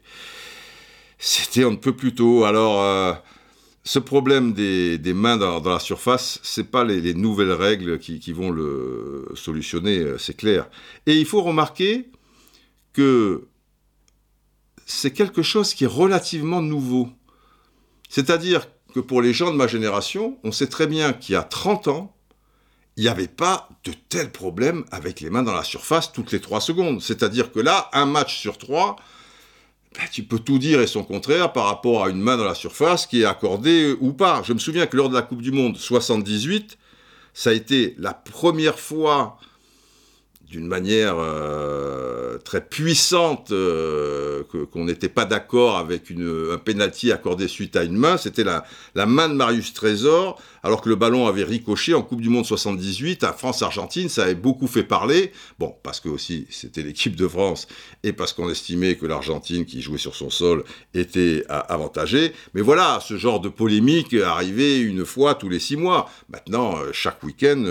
C'était 1.20 1.66
on 1.66 1.72
ne 1.72 1.78
peut 1.78 1.96
plus 1.96 2.14
tôt. 2.14 2.46
Alors, 2.46 2.82
euh, 2.82 3.14
ce 3.84 4.00
problème 4.00 4.54
des, 4.54 5.00
mains 5.14 5.38
dans, 5.38 5.62
la 5.62 5.80
surface, 5.80 6.40
c'est 6.44 6.70
pas 6.70 6.84
les, 6.84 7.14
nouvelles 7.14 7.52
règles 7.54 7.98
qui, 7.98 8.20
qui, 8.20 8.34
vont 8.34 8.52
le 8.52 9.28
solutionner, 9.34 9.98
euh, 10.00 10.18
c'est 10.18 10.36
clair. 10.36 10.70
Et 11.08 11.18
il 11.18 11.26
faut 11.26 11.42
remarquer 11.42 12.10
que 12.98 13.48
c'est 14.88 15.12
quelque 15.12 15.44
chose 15.44 15.76
qui 15.76 15.84
est 15.84 15.94
relativement 16.04 16.64
nouveau. 16.64 17.10
C'est-à-dire 18.10 18.68
que 18.92 19.00
pour 19.00 19.22
les 19.22 19.34
gens 19.34 19.52
de 19.52 19.56
ma 19.56 19.68
génération, 19.68 20.40
on 20.44 20.52
sait 20.52 20.66
très 20.66 20.88
bien 20.88 21.14
qu'il 21.14 21.34
y 21.34 21.36
a 21.36 21.44
30 21.44 21.90
ans, 21.90 22.16
il 22.96 23.04
n'y 23.04 23.10
avait 23.10 23.28
pas 23.28 23.70
de 23.84 23.94
tels 24.10 24.32
problèmes 24.32 24.84
avec 24.90 25.22
les 25.22 25.30
mains 25.30 25.44
dans 25.44 25.54
la 25.54 25.64
surface 25.64 26.12
toutes 26.12 26.32
les 26.32 26.42
3 26.42 26.60
secondes. 26.60 27.00
C'est-à-dire 27.00 27.52
que 27.52 27.60
là, 27.60 27.88
un 27.94 28.08
match 28.08 28.40
sur 28.40 28.58
3, 28.58 28.96
ben, 29.96 30.06
tu 30.12 30.24
peux 30.24 30.40
tout 30.40 30.58
dire 30.58 30.82
et 30.82 30.88
son 30.88 31.04
contraire 31.04 31.54
par 31.54 31.66
rapport 31.66 32.04
à 32.04 32.10
une 32.10 32.20
main 32.20 32.36
dans 32.36 32.46
la 32.46 32.56
surface 32.56 33.06
qui 33.06 33.22
est 33.22 33.26
accordée 33.26 33.96
ou 34.02 34.12
pas. 34.12 34.42
Je 34.44 34.54
me 34.54 34.60
souviens 34.60 34.88
que 34.88 34.98
lors 34.98 35.10
de 35.10 35.14
la 35.14 35.22
Coupe 35.22 35.44
du 35.44 35.52
Monde 35.52 35.78
78, 35.78 36.80
ça 37.36 37.52
a 37.52 37.54
été 37.54 37.94
la 38.00 38.16
première 38.16 38.80
fois 38.80 39.38
d'une 40.50 40.68
manière 40.68 41.16
euh, 41.20 42.38
très 42.38 42.64
puissante 42.64 43.52
euh, 43.52 44.44
qu'on 44.72 44.86
n'était 44.86 45.10
pas 45.10 45.26
d'accord 45.26 45.78
avec 45.78 46.10
une, 46.10 46.52
un 46.54 46.58
penalty 46.58 47.12
accordé 47.12 47.50
suite 47.50 47.76
à 47.76 47.84
une 47.84 47.98
main. 47.98 48.16
C'était 48.16 48.46
la, 48.46 48.64
la 48.96 49.06
main 49.06 49.28
de 49.28 49.34
Marius 49.34 49.74
Trésor, 49.74 50.42
alors 50.64 50.82
que 50.82 50.88
le 50.88 50.96
ballon 50.96 51.28
avait 51.28 51.44
ricoché 51.44 51.94
en 51.94 52.02
Coupe 52.02 52.22
du 52.22 52.30
Monde 52.30 52.46
78 52.46 53.26
à 53.26 53.34
France-Argentine. 53.34 54.08
Ça 54.08 54.24
avait 54.24 54.36
beaucoup 54.36 54.68
fait 54.68 54.84
parler. 54.84 55.34
Bon, 55.60 55.76
parce 55.84 56.00
que 56.00 56.08
aussi 56.08 56.48
c'était 56.50 56.82
l'équipe 56.82 57.18
de 57.18 57.28
France 57.28 57.68
et 58.04 58.14
parce 58.14 58.32
qu'on 58.32 58.50
estimait 58.50 58.96
que 58.96 59.06
l'Argentine 59.06 59.66
qui 59.66 59.82
jouait 59.82 59.98
sur 59.98 60.16
son 60.16 60.30
sol 60.30 60.64
était 60.94 61.44
avantagée. 61.50 62.32
Mais 62.54 62.62
voilà, 62.62 63.00
ce 63.06 63.18
genre 63.18 63.42
de 63.42 63.50
polémique 63.50 64.14
arrivait 64.14 64.80
une 64.80 65.04
fois 65.04 65.36
tous 65.36 65.50
les 65.50 65.60
six 65.60 65.76
mois. 65.76 66.10
Maintenant, 66.30 66.78
euh, 66.78 66.92
chaque 66.94 67.22
week-end, 67.24 67.64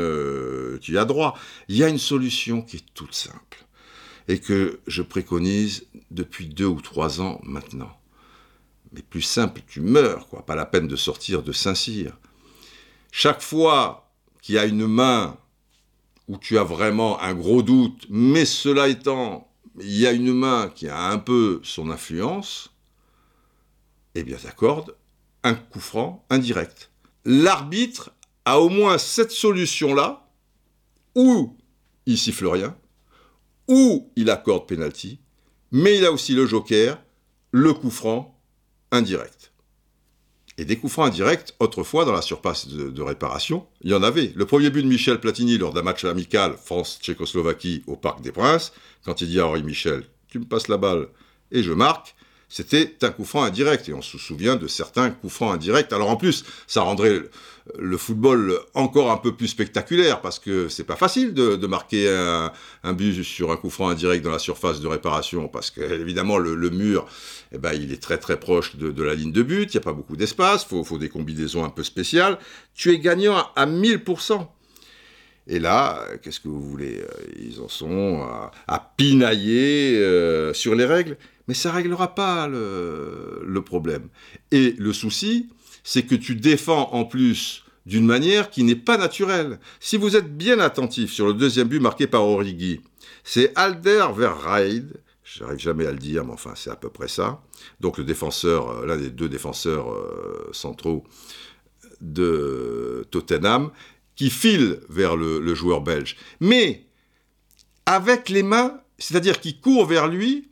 tu 0.82 0.92
y 0.92 0.98
as 0.98 1.04
droit. 1.06 1.38
Il 1.68 1.76
y 1.76 1.84
a 1.84 1.88
une 1.88 1.98
solution 1.98 2.65
qui 2.66 2.76
est 2.76 2.94
toute 2.94 3.14
simple 3.14 3.66
et 4.28 4.40
que 4.40 4.80
je 4.86 5.02
préconise 5.02 5.86
depuis 6.10 6.48
deux 6.48 6.66
ou 6.66 6.80
trois 6.80 7.20
ans 7.20 7.40
maintenant. 7.44 7.96
Mais 8.92 9.02
plus 9.02 9.22
simple, 9.22 9.62
tu 9.66 9.80
meurs, 9.80 10.28
quoi. 10.28 10.44
Pas 10.44 10.54
la 10.54 10.66
peine 10.66 10.88
de 10.88 10.96
sortir 10.96 11.42
de 11.42 11.52
Saint-Cyr. 11.52 12.16
Chaque 13.12 13.42
fois 13.42 14.10
qu'il 14.42 14.54
y 14.54 14.58
a 14.58 14.64
une 14.64 14.86
main 14.86 15.36
où 16.28 16.38
tu 16.38 16.58
as 16.58 16.64
vraiment 16.64 17.20
un 17.20 17.34
gros 17.34 17.62
doute, 17.62 18.06
mais 18.08 18.44
cela 18.44 18.88
étant, 18.88 19.50
il 19.78 19.96
y 19.96 20.06
a 20.06 20.12
une 20.12 20.32
main 20.32 20.70
qui 20.74 20.88
a 20.88 21.08
un 21.08 21.18
peu 21.18 21.60
son 21.62 21.90
influence, 21.90 22.72
eh 24.14 24.24
bien, 24.24 24.36
t'accordes 24.36 24.96
un 25.44 25.54
coup 25.54 25.80
franc 25.80 26.24
indirect. 26.30 26.90
L'arbitre 27.24 28.10
a 28.44 28.60
au 28.60 28.68
moins 28.68 28.98
cette 28.98 29.30
solution-là, 29.30 30.28
où 31.14 31.56
il 32.06 32.18
siffle 32.18 32.46
rien, 32.46 32.76
ou 33.68 34.10
il 34.16 34.30
accorde 34.30 34.66
penalty, 34.66 35.18
mais 35.72 35.98
il 35.98 36.04
a 36.04 36.12
aussi 36.12 36.34
le 36.34 36.46
joker, 36.46 37.02
le 37.50 37.72
coup 37.72 37.90
franc 37.90 38.40
indirect. 38.92 39.52
Et 40.58 40.64
des 40.64 40.76
coups 40.76 40.92
francs 40.92 41.08
indirects, 41.08 41.52
autrefois, 41.60 42.06
dans 42.06 42.12
la 42.12 42.22
surface 42.22 42.66
de, 42.68 43.02
réparation, 43.02 43.66
il 43.82 43.90
y 43.90 43.94
en 43.94 44.02
avait. 44.02 44.32
Le 44.34 44.46
premier 44.46 44.70
but 44.70 44.82
de 44.82 44.88
Michel 44.88 45.20
Platini 45.20 45.58
lors 45.58 45.74
d'un 45.74 45.82
match 45.82 46.04
amical 46.04 46.56
France-Tchécoslovaquie 46.56 47.82
au 47.86 47.96
Parc 47.96 48.22
des 48.22 48.32
Princes, 48.32 48.72
quand 49.04 49.20
il 49.20 49.28
dit 49.28 49.38
à 49.38 49.46
Henri 49.46 49.62
Michel 49.62 50.04
Tu 50.28 50.38
me 50.38 50.46
passes 50.46 50.68
la 50.68 50.78
balle 50.78 51.08
et 51.52 51.62
je 51.62 51.72
marque, 51.72 52.15
c'était 52.48 52.94
un 53.02 53.10
coup 53.10 53.24
franc 53.24 53.42
indirect. 53.42 53.88
Et 53.88 53.94
on 53.94 54.02
se 54.02 54.18
souvient 54.18 54.56
de 54.56 54.66
certains 54.66 55.10
coups 55.10 55.32
francs 55.32 55.54
indirects. 55.54 55.92
Alors 55.92 56.10
en 56.10 56.16
plus, 56.16 56.44
ça 56.66 56.82
rendrait 56.82 57.22
le 57.78 57.96
football 57.96 58.60
encore 58.74 59.10
un 59.10 59.16
peu 59.16 59.34
plus 59.34 59.48
spectaculaire 59.48 60.20
parce 60.20 60.38
que 60.38 60.68
c'est 60.68 60.84
pas 60.84 60.94
facile 60.94 61.34
de, 61.34 61.66
marquer 61.66 62.08
un, 62.08 62.92
but 62.92 63.22
sur 63.24 63.50
un 63.50 63.56
coup 63.56 63.70
franc 63.70 63.88
indirect 63.88 64.24
dans 64.24 64.30
la 64.30 64.38
surface 64.38 64.80
de 64.80 64.86
réparation 64.86 65.48
parce 65.48 65.72
que 65.72 65.80
évidemment 65.80 66.38
le, 66.38 66.70
mur, 66.70 67.06
eh 67.52 67.58
ben, 67.58 67.72
il 67.72 67.92
est 67.92 68.00
très 68.00 68.18
très 68.18 68.38
proche 68.38 68.76
de, 68.76 69.02
la 69.02 69.14
ligne 69.14 69.32
de 69.32 69.42
but. 69.42 69.74
Il 69.74 69.76
n'y 69.76 69.82
a 69.82 69.84
pas 69.84 69.92
beaucoup 69.92 70.16
d'espace. 70.16 70.64
Faut, 70.64 70.84
faut 70.84 70.98
des 70.98 71.08
combinaisons 71.08 71.64
un 71.64 71.70
peu 71.70 71.82
spéciales. 71.82 72.38
Tu 72.74 72.92
es 72.92 72.98
gagnant 72.98 73.36
à 73.56 73.66
1000%. 73.66 74.46
Et 75.48 75.60
là, 75.60 76.04
qu'est-ce 76.22 76.40
que 76.40 76.48
vous 76.48 76.60
voulez? 76.60 77.04
Ils 77.38 77.60
en 77.60 77.68
sont 77.68 78.26
à, 78.66 78.92
pinailler 78.96 79.96
euh, 79.98 80.52
sur 80.52 80.74
les 80.74 80.84
règles 80.84 81.16
mais 81.48 81.54
ça 81.54 81.72
réglera 81.72 82.14
pas 82.14 82.48
le, 82.48 83.60
problème. 83.64 84.08
Et 84.50 84.74
le 84.78 84.92
souci, 84.92 85.48
c'est 85.84 86.04
que 86.04 86.14
tu 86.14 86.34
défends 86.34 86.90
en 86.92 87.04
plus 87.04 87.64
d'une 87.84 88.06
manière 88.06 88.50
qui 88.50 88.64
n'est 88.64 88.74
pas 88.74 88.98
naturelle. 88.98 89.60
Si 89.80 89.96
vous 89.96 90.16
êtes 90.16 90.36
bien 90.36 90.58
attentif 90.58 91.12
sur 91.12 91.26
le 91.26 91.34
deuxième 91.34 91.68
but 91.68 91.80
marqué 91.80 92.06
par 92.06 92.24
Origi, 92.24 92.80
c'est 93.22 93.52
Alder 93.56 94.06
Verreid, 94.14 95.00
j'arrive 95.24 95.58
jamais 95.58 95.86
à 95.86 95.92
le 95.92 95.98
dire, 95.98 96.24
mais 96.24 96.32
enfin 96.32 96.52
c'est 96.56 96.70
à 96.70 96.76
peu 96.76 96.90
près 96.90 97.08
ça. 97.08 97.42
Donc 97.80 97.98
le 97.98 98.04
défenseur, 98.04 98.70
euh, 98.70 98.86
l'un 98.86 98.96
des 98.96 99.10
deux 99.10 99.28
défenseurs 99.28 99.92
euh, 99.92 100.48
centraux 100.52 101.04
de 102.00 103.06
Tottenham, 103.10 103.70
qui 104.16 104.30
file 104.30 104.80
vers 104.88 105.16
le, 105.16 105.38
le 105.40 105.54
joueur 105.54 105.80
belge. 105.80 106.16
Mais 106.40 106.86
avec 107.84 108.28
les 108.28 108.42
mains, 108.42 108.80
c'est-à-dire 108.98 109.40
qui 109.40 109.60
court 109.60 109.86
vers 109.86 110.08
lui 110.08 110.50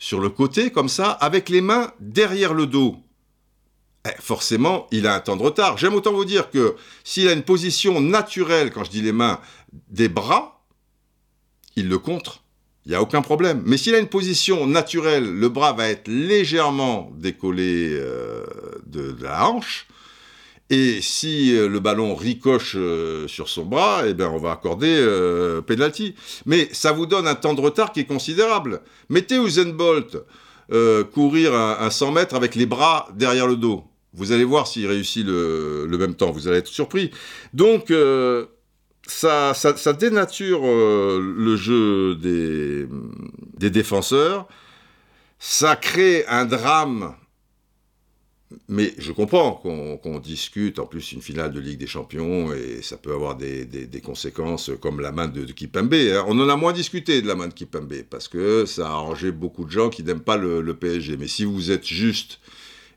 sur 0.00 0.18
le 0.18 0.30
côté, 0.30 0.72
comme 0.72 0.88
ça, 0.88 1.10
avec 1.12 1.48
les 1.48 1.60
mains 1.60 1.92
derrière 2.00 2.54
le 2.54 2.66
dos. 2.66 2.96
Eh, 4.08 4.20
forcément, 4.20 4.88
il 4.90 5.06
a 5.06 5.14
un 5.14 5.20
temps 5.20 5.36
de 5.36 5.42
retard. 5.42 5.76
J'aime 5.76 5.94
autant 5.94 6.12
vous 6.12 6.24
dire 6.24 6.50
que 6.50 6.74
s'il 7.04 7.28
a 7.28 7.32
une 7.32 7.42
position 7.42 8.00
naturelle, 8.00 8.72
quand 8.72 8.82
je 8.82 8.90
dis 8.90 9.02
les 9.02 9.12
mains, 9.12 9.40
des 9.90 10.08
bras, 10.08 10.64
il 11.76 11.88
le 11.88 11.98
contre. 11.98 12.42
Il 12.86 12.88
n'y 12.88 12.94
a 12.94 13.02
aucun 13.02 13.20
problème. 13.20 13.62
Mais 13.66 13.76
s'il 13.76 13.94
a 13.94 13.98
une 13.98 14.08
position 14.08 14.66
naturelle, 14.66 15.30
le 15.30 15.48
bras 15.50 15.74
va 15.74 15.88
être 15.88 16.08
légèrement 16.08 17.12
décollé 17.14 17.90
euh, 17.92 18.46
de, 18.86 19.14
la 19.20 19.46
hanche. 19.46 19.86
Et 20.70 21.00
si 21.02 21.56
euh, 21.56 21.68
le 21.68 21.80
ballon 21.80 22.14
ricoche 22.14 22.76
euh, 22.78 23.26
sur 23.26 23.48
son 23.48 23.64
bras, 23.64 24.04
eh 24.06 24.14
bien, 24.14 24.30
on 24.30 24.38
va 24.38 24.52
accorder 24.52 24.96
euh, 25.00 25.60
penalty. 25.60 26.14
Mais 26.46 26.68
ça 26.72 26.92
vous 26.92 27.06
donne 27.06 27.26
un 27.26 27.34
temps 27.34 27.54
de 27.54 27.60
retard 27.60 27.92
qui 27.92 28.00
est 28.00 28.04
considérable. 28.04 28.80
Mettez 29.08 29.36
Usain 29.36 29.70
Bolt 29.70 30.16
courir 31.12 31.52
un, 31.52 31.90
100 31.90 32.12
mètres 32.12 32.36
avec 32.36 32.54
les 32.54 32.64
bras 32.64 33.08
derrière 33.16 33.48
le 33.48 33.56
dos. 33.56 33.82
Vous 34.14 34.30
allez 34.30 34.44
voir 34.44 34.68
s'il 34.68 34.86
réussit 34.86 35.26
le, 35.26 35.88
même 35.98 36.14
temps. 36.14 36.30
Vous 36.30 36.46
allez 36.46 36.58
être 36.58 36.68
surpris. 36.68 37.10
Donc, 37.54 37.92
ça, 39.04 39.52
ça, 39.52 39.92
dénature 39.92 40.60
le 40.62 41.56
jeu 41.56 42.14
des 42.14 43.70
défenseurs. 43.70 44.46
Ça 45.40 45.74
crée 45.74 46.24
un 46.28 46.44
drame 46.44 47.16
mais 48.68 48.94
je 48.98 49.12
comprends 49.12 49.52
qu'on 50.02 50.18
discute, 50.18 50.80
en 50.80 50.86
plus 50.86 51.12
une 51.12 51.22
finale 51.22 51.52
de 51.52 51.60
Ligue 51.60 51.78
des 51.78 51.86
Champions, 51.86 52.52
et 52.52 52.82
ça 52.82 52.96
peut 52.96 53.12
avoir 53.12 53.36
des, 53.36 53.88
conséquences 54.02 54.70
comme 54.80 55.00
la 55.00 55.12
main 55.12 55.28
de, 55.28 55.44
Kipembe. 55.44 55.94
Hein. 55.94 56.24
On 56.26 56.38
en 56.40 56.48
a 56.48 56.56
moins 56.56 56.72
discuté 56.72 57.22
de 57.22 57.28
la 57.28 57.36
main 57.36 57.46
de 57.46 57.54
Kipembe, 57.54 58.02
parce 58.10 58.26
que 58.26 58.66
ça 58.66 58.88
a 58.88 58.92
arrangé 58.92 59.30
beaucoup 59.30 59.64
de 59.64 59.70
gens 59.70 59.88
qui 59.88 60.02
n'aiment 60.02 60.20
pas 60.20 60.36
le, 60.36 60.74
PSG. 60.74 61.16
Mais 61.16 61.28
si 61.28 61.44
vous 61.44 61.70
êtes 61.70 61.86
juste 61.86 62.40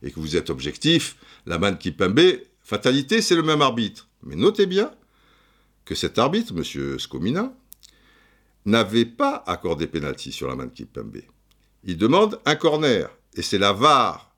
et 0.02 0.12
que 0.12 0.20
vous 0.20 0.36
êtes 0.36 0.50
objectif, 0.50 1.18
la 1.46 1.60
main 1.60 1.72
de 1.72 1.78
Kipembe, 1.78 2.40
fatalité, 2.64 3.22
c'est 3.22 3.36
le 3.36 3.44
même 3.44 3.62
arbitre. 3.62 4.08
Mais 4.24 4.36
notez 4.36 4.66
bien 4.66 4.92
que 5.86 5.94
cet 5.94 6.18
arbitre, 6.18 6.54
M. 6.56 6.98
Scomina, 6.98 7.54
n'avait 8.66 9.06
pas 9.06 9.44
accordé 9.46 9.86
pénalty 9.86 10.32
sur 10.32 10.48
la 10.48 10.56
main 10.56 10.66
de 10.66 10.72
Kipembe. 10.72 11.22
Il 11.84 11.98
demande 11.98 12.40
un 12.46 12.56
corner, 12.56 13.10
et 13.36 13.44
c'est 13.44 13.58
la 13.60 13.74
VAR 13.74 14.33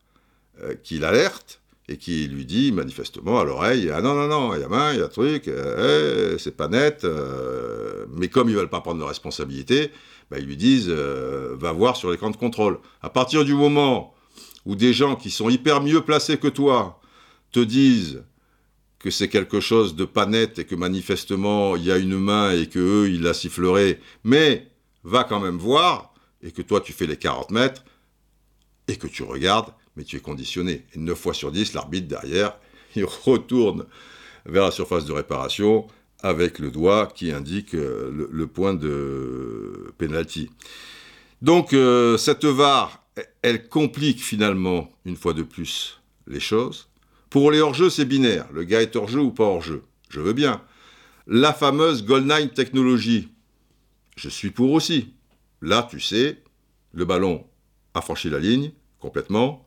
euh, 0.64 0.76
qui 0.82 1.00
l'alerte 1.00 1.60
et 1.90 1.98
qui 1.98 2.28
lui 2.28 2.46
dit 2.46 2.72
manifestement 2.72 3.40
à 3.40 3.44
l'oreille 3.44 3.92
Ah 3.94 4.02
non, 4.02 4.16
non, 4.16 4.28
non, 4.28 4.56
il 4.56 4.62
y 4.62 4.64
a 4.64 4.70
main, 4.70 4.94
il 4.94 5.00
y 5.00 5.04
a 5.04 5.08
truc, 5.08 5.48
euh, 5.48 6.34
eh, 6.36 6.40
c'est 6.40 6.56
pas 6.56 6.68
net. 6.68 7.04
Euh, 7.04 8.06
mais 8.10 8.30
comme 8.30 8.50
ils 8.50 8.56
veulent 8.56 8.70
pas 8.70 8.82
prendre 8.82 9.00
de 9.00 9.06
responsabilité, 9.06 9.92
bah, 10.32 10.40
ils 10.40 10.46
lui 10.46 10.58
disent 10.58 10.90
Va 10.90 11.72
voir 11.74 11.98
sur 11.98 12.10
l'écran 12.10 12.30
de 12.30 12.38
contrôle. 12.38 12.80
À 13.02 13.10
partir 13.10 13.44
du 13.44 13.54
moment 13.54 14.16
où 14.66 14.76
des 14.76 14.94
gens 14.94 15.16
qui 15.16 15.30
sont 15.30 15.50
hyper 15.50 15.82
mieux 15.82 16.02
placés 16.02 16.38
que 16.38 16.48
toi 16.48 17.02
te 17.52 17.60
disent 17.60 18.24
que 18.98 19.12
c'est 19.12 19.30
quelque 19.30 19.60
chose 19.60 19.96
de 19.96 20.06
pas 20.06 20.26
net 20.26 20.58
et 20.58 20.66
que 20.66 20.76
manifestement 20.76 21.76
il 21.76 21.84
y 21.84 21.92
a 21.92 21.98
une 21.98 22.18
main 22.18 22.52
et 22.52 22.68
que 22.68 22.80
eux 22.80 23.10
ils 23.10 23.22
la 23.22 23.34
siffleraient, 23.34 24.00
mais 24.24 24.72
va 25.04 25.24
quand 25.24 25.40
même 25.40 25.58
voir 25.58 26.14
et 26.42 26.52
que 26.52 26.62
toi 26.62 26.82
tu 26.82 26.94
fais 26.94 27.06
les 27.06 27.18
40 27.18 27.52
mètres 27.52 27.84
et 28.88 28.96
que 28.96 29.08
tu 29.08 29.24
regardes 29.24 29.72
mais 29.96 30.04
tu 30.04 30.18
es 30.18 30.20
conditionné. 30.20 30.86
Et 30.94 31.00
9 31.00 31.18
fois 31.18 31.34
sur 31.34 31.52
10, 31.52 31.74
l'arbitre 31.74 32.08
derrière, 32.08 32.58
il 32.96 33.06
retourne 33.06 33.86
vers 34.46 34.64
la 34.64 34.72
surface 34.72 35.06
de 35.06 35.14
réparation 35.14 35.88
avec 36.22 36.60
le 36.60 36.72
doigt 36.72 37.08
qui 37.14 37.32
indique 37.32 37.76
euh, 37.76 38.28
le, 38.32 38.48
point 38.48 38.74
de 38.74 39.94
penalty. 39.98 40.50
Donc 41.42 41.74
euh, 41.74 42.18
cette 42.18 42.46
VAR, 42.46 43.04
elle 43.42 43.68
complique 43.68 44.24
finalement, 44.24 44.92
une 45.06 45.16
fois 45.16 45.34
de 45.34 45.44
plus, 45.44 46.02
les 46.28 46.40
choses. 46.40 46.90
Pour 47.30 47.52
les 47.52 47.60
hors-jeux, 47.60 47.90
c'est 47.90 48.06
binaire. 48.06 48.48
Le 48.54 48.64
gars 48.64 48.82
est 48.82 48.96
hors-jeu 48.96 49.20
ou 49.20 49.32
pas 49.32 49.44
hors-jeu. 49.44 49.84
Je 50.10 50.20
veux 50.20 50.34
bien. 50.34 50.62
La 51.28 51.54
fameuse 51.54 52.06
9 52.08 52.54
technologie, 52.54 53.30
je 54.16 54.30
suis 54.30 54.52
pour 54.52 54.72
aussi. 54.72 55.14
Là, 55.62 55.88
tu 55.90 56.00
sais, 56.00 56.42
le 56.94 57.06
ballon 57.06 57.46
a 57.94 58.02
franchi 58.02 58.30
la 58.30 58.40
ligne 58.40 58.72
complètement, 59.00 59.65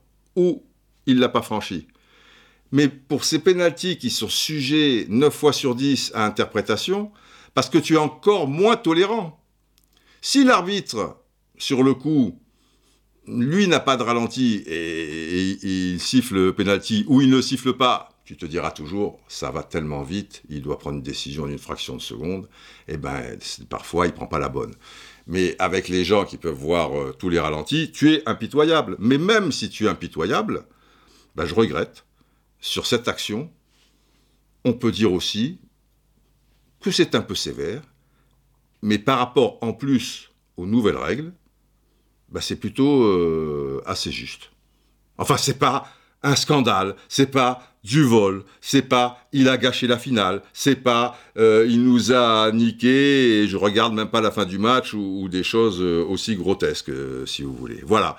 il 1.07 1.17
ne 1.17 1.21
l'a 1.21 1.29
pas 1.29 1.43
franchi. 1.43 1.87
Mais 2.71 2.89
pour 2.89 3.25
ces 3.25 3.39
pénalties 3.39 3.97
qui 3.99 4.11
sont 4.11 4.29
sujets 4.29 5.07
9 5.09 5.35
fois 5.35 5.53
sur 5.53 5.75
10 5.75 6.13
à 6.15 6.25
interprétation, 6.25 7.11
parce 7.55 7.71
que 7.71 7.79
tu 7.79 7.95
es 7.95 7.99
encore 7.99 8.47
moins 8.47 8.77
tolérant. 8.77 9.43
Si 10.21 10.45
l'arbitre, 10.45 11.17
sur 11.57 11.83
le 11.83 11.95
coup, 11.95 12.39
lui 13.27 13.69
n'a 13.69 13.81
pas 13.81 13.97
de 13.97 14.03
ralenti 14.03 14.63
et, 14.67 15.59
il 15.63 16.01
siffle 16.01 16.35
le 16.37 16.55
pénalty 16.55 17.05
ou 17.09 17.21
il 17.21 17.31
ne 17.31 17.41
siffle 17.41 17.75
pas, 17.75 18.11
tu 18.25 18.37
te 18.37 18.45
diras 18.45 18.71
toujours, 18.71 19.19
ça 19.29 19.51
va 19.51 19.63
tellement 19.63 20.03
vite, 20.03 20.43
il 20.51 20.61
doit 20.61 20.79
prendre 20.79 20.97
une 20.97 21.03
décision 21.03 21.45
en 21.45 21.49
une 21.49 21.59
fraction 21.59 21.97
de 21.97 22.03
seconde, 22.03 22.49
et 22.87 22.95
eh 22.95 22.97
ben 22.99 23.39
parfois 23.71 24.07
il 24.07 24.13
prend 24.13 24.27
pas 24.27 24.39
la 24.39 24.51
bonne 24.51 24.75
mais 25.29 25.55
avec 25.59 25.89
les 25.89 26.05
gens 26.05 26.25
qui 26.25 26.39
peuvent 26.39 26.55
voir 26.55 26.99
euh, 26.99 27.15
tous 27.17 27.29
les 27.29 27.39
ralentis, 27.39 27.93
tu 27.93 28.13
es 28.15 28.23
impitoyable. 28.27 28.97
Mais 28.99 29.19
même 29.19 29.53
si 29.53 29.69
tu 29.69 29.85
es 29.85 29.89
impitoyable, 29.89 30.65
bah, 31.37 31.45
je 31.45 31.55
regrette, 31.55 32.07
sur 32.61 32.87
cette 32.87 33.07
action, 33.07 33.53
on 34.65 34.73
peut 34.73 34.91
dire 34.91 35.13
aussi 35.13 35.61
que 36.81 36.91
c'est 36.91 37.15
un 37.15 37.21
peu 37.21 37.35
sévère, 37.35 37.83
mais 38.83 38.99
par 38.99 39.19
rapport 39.19 39.59
en 39.61 39.75
plus 39.75 40.33
aux 40.57 40.67
nouvelles 40.67 40.97
règles, 40.97 41.33
bah, 42.31 42.41
c'est 42.41 42.57
plutôt 42.57 43.05
euh, 43.05 43.83
assez 43.85 44.11
juste. 44.11 44.51
Enfin, 45.19 45.37
c'est 45.37 45.59
pas 45.59 45.89
un 46.23 46.35
scandale, 46.35 46.97
c'est 47.09 47.31
pas 47.31 47.69
du 47.85 48.03
vol, 48.03 48.45
c'est 48.61 48.83
pas 48.83 49.29
il 49.33 49.49
a 49.49 49.57
gâché 49.57 49.87
la 49.87 49.99
finale, 49.99 50.43
c'est 50.53 50.77
pas 50.77 51.19
euh, 51.37 51.67
il 51.69 51.85
nous 51.85 52.13
a 52.13 52.51
niqué 52.53 53.43
et 53.43 53.49
je 53.49 53.57
regarde 53.57 53.95
même 53.95 54.11
pas 54.11 54.21
la 54.21 54.31
fin 54.31 54.45
du 54.45 54.59
match 54.59 54.95
ou, 54.95 55.29
des 55.29 55.43
choses 55.43 55.81
euh, 55.81 56.05
aussi 56.05 56.35
grotesques, 56.37 56.91
euh, 56.91 57.25
si 57.27 57.43
vous 57.43 57.55
voulez. 57.55 57.81
Voilà. 57.87 58.17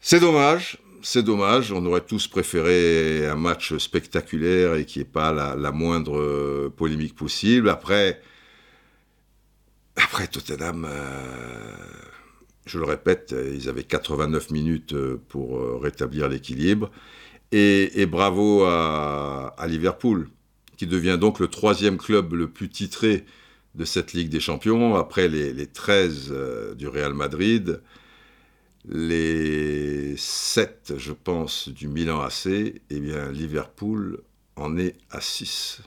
C'est 0.00 0.20
dommage, 0.20 0.78
c'est 1.02 1.22
dommage. 1.22 1.72
On 1.72 1.84
aurait 1.86 2.02
tous 2.02 2.26
préféré 2.28 3.26
un 3.26 3.36
match 3.36 3.76
spectaculaire 3.78 4.74
et 4.74 4.84
qui 4.84 5.00
n'y 5.00 5.04
pas 5.04 5.32
la, 5.32 5.72
moindre 5.72 6.68
polémique 6.76 7.16
possible. 7.16 7.68
Après, 7.68 8.20
après 9.96 10.28
Tottenham, 10.28 10.86
je 12.68 12.78
le 12.78 12.84
répète, 12.84 13.34
ils 13.54 13.68
avaient 13.68 13.84
89 13.84 14.50
minutes 14.50 14.94
pour 15.28 15.80
rétablir 15.80 16.28
l'équilibre. 16.28 16.90
Et, 17.52 18.06
bravo 18.06 18.64
à, 18.64 19.54
Liverpool, 19.66 20.28
qui 20.76 20.86
devient 20.86 21.18
donc 21.20 21.40
le 21.40 21.48
troisième 21.48 21.96
club 21.96 22.34
le 22.34 22.48
plus 22.48 22.68
titré 22.68 23.24
de 23.74 23.84
cette 23.84 24.12
Ligue 24.12 24.28
des 24.28 24.40
Champions, 24.40 24.96
après 24.96 25.28
les, 25.28 25.52
les 25.52 25.66
13 25.66 26.34
du 26.76 26.88
Real 26.88 27.14
Madrid, 27.14 27.80
les 28.88 30.16
7, 30.16 30.94
je 30.96 31.12
pense, 31.12 31.68
du 31.68 31.88
Milan 31.88 32.20
AC, 32.20 32.46
eh 32.46 33.00
bien, 33.00 33.30
Liverpool 33.30 34.22
en 34.56 34.76
est 34.78 34.96
à 35.10 35.20
6. 35.20 35.80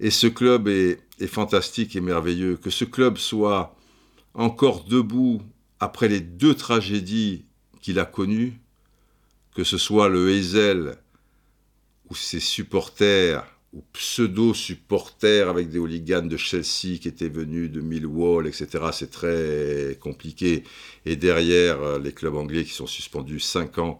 Et 0.00 0.10
ce 0.10 0.26
club 0.26 0.68
est, 0.68 0.98
fantastique 1.26 1.94
et 1.94 2.00
merveilleux. 2.00 2.56
Que 2.56 2.70
ce 2.70 2.84
club 2.84 3.18
soit 3.18 3.76
encore 4.34 4.84
debout 4.84 5.40
après 5.82 6.06
les 6.06 6.20
deux 6.20 6.54
tragédies 6.54 7.44
qu'il 7.80 7.98
a 7.98 8.04
connues, 8.04 8.60
que 9.56 9.64
ce 9.64 9.78
soit 9.78 10.08
le 10.08 10.30
Hazel, 10.30 10.94
où 12.08 12.14
ses 12.14 12.38
supporters 12.38 13.44
ou 13.72 13.82
pseudo-supporters 13.92 15.48
avec 15.48 15.70
des 15.70 15.80
hooligans 15.80 16.22
de 16.28 16.36
Chelsea 16.36 16.98
qui 17.00 17.08
étaient 17.08 17.28
venus 17.28 17.68
de 17.68 17.80
Millwall, 17.80 18.46
etc. 18.46 18.68
C'est 18.92 19.10
très 19.10 19.98
compliqué. 20.00 20.62
Et 21.04 21.16
derrière, 21.16 21.82
euh, 21.82 21.98
les 21.98 22.12
clubs 22.12 22.36
anglais 22.36 22.62
qui 22.62 22.74
sont 22.74 22.86
suspendus 22.86 23.40
5 23.40 23.78
ans 23.78 23.98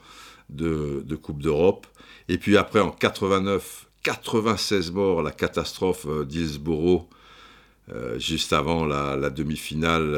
de, 0.51 1.05
Coupe 1.21 1.43
d'Europe. 1.43 1.89
Et 2.29 2.39
puis 2.39 2.57
après, 2.57 2.79
en 2.79 2.93
89, 2.93 3.89
96 4.05 4.93
morts, 4.93 5.21
la 5.21 5.33
catastrophe 5.33 6.07
euh, 6.07 6.25
d'Hillsborough, 6.25 7.09
euh, 7.93 8.19
juste 8.19 8.53
avant 8.53 8.85
la, 8.85 9.31
demi-finale 9.31 10.17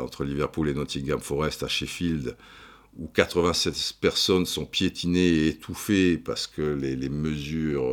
entre 0.00 0.24
Liverpool 0.24 0.68
et 0.68 0.74
Nottingham 0.74 1.20
Forest 1.20 1.62
à 1.62 1.68
Sheffield, 1.68 2.36
où 2.98 3.06
87 3.08 3.94
personnes 4.00 4.46
sont 4.46 4.66
piétinées 4.66 5.28
et 5.28 5.48
étouffées 5.48 6.18
parce 6.18 6.46
que 6.46 6.62
les, 6.62 7.08
mesures 7.08 7.92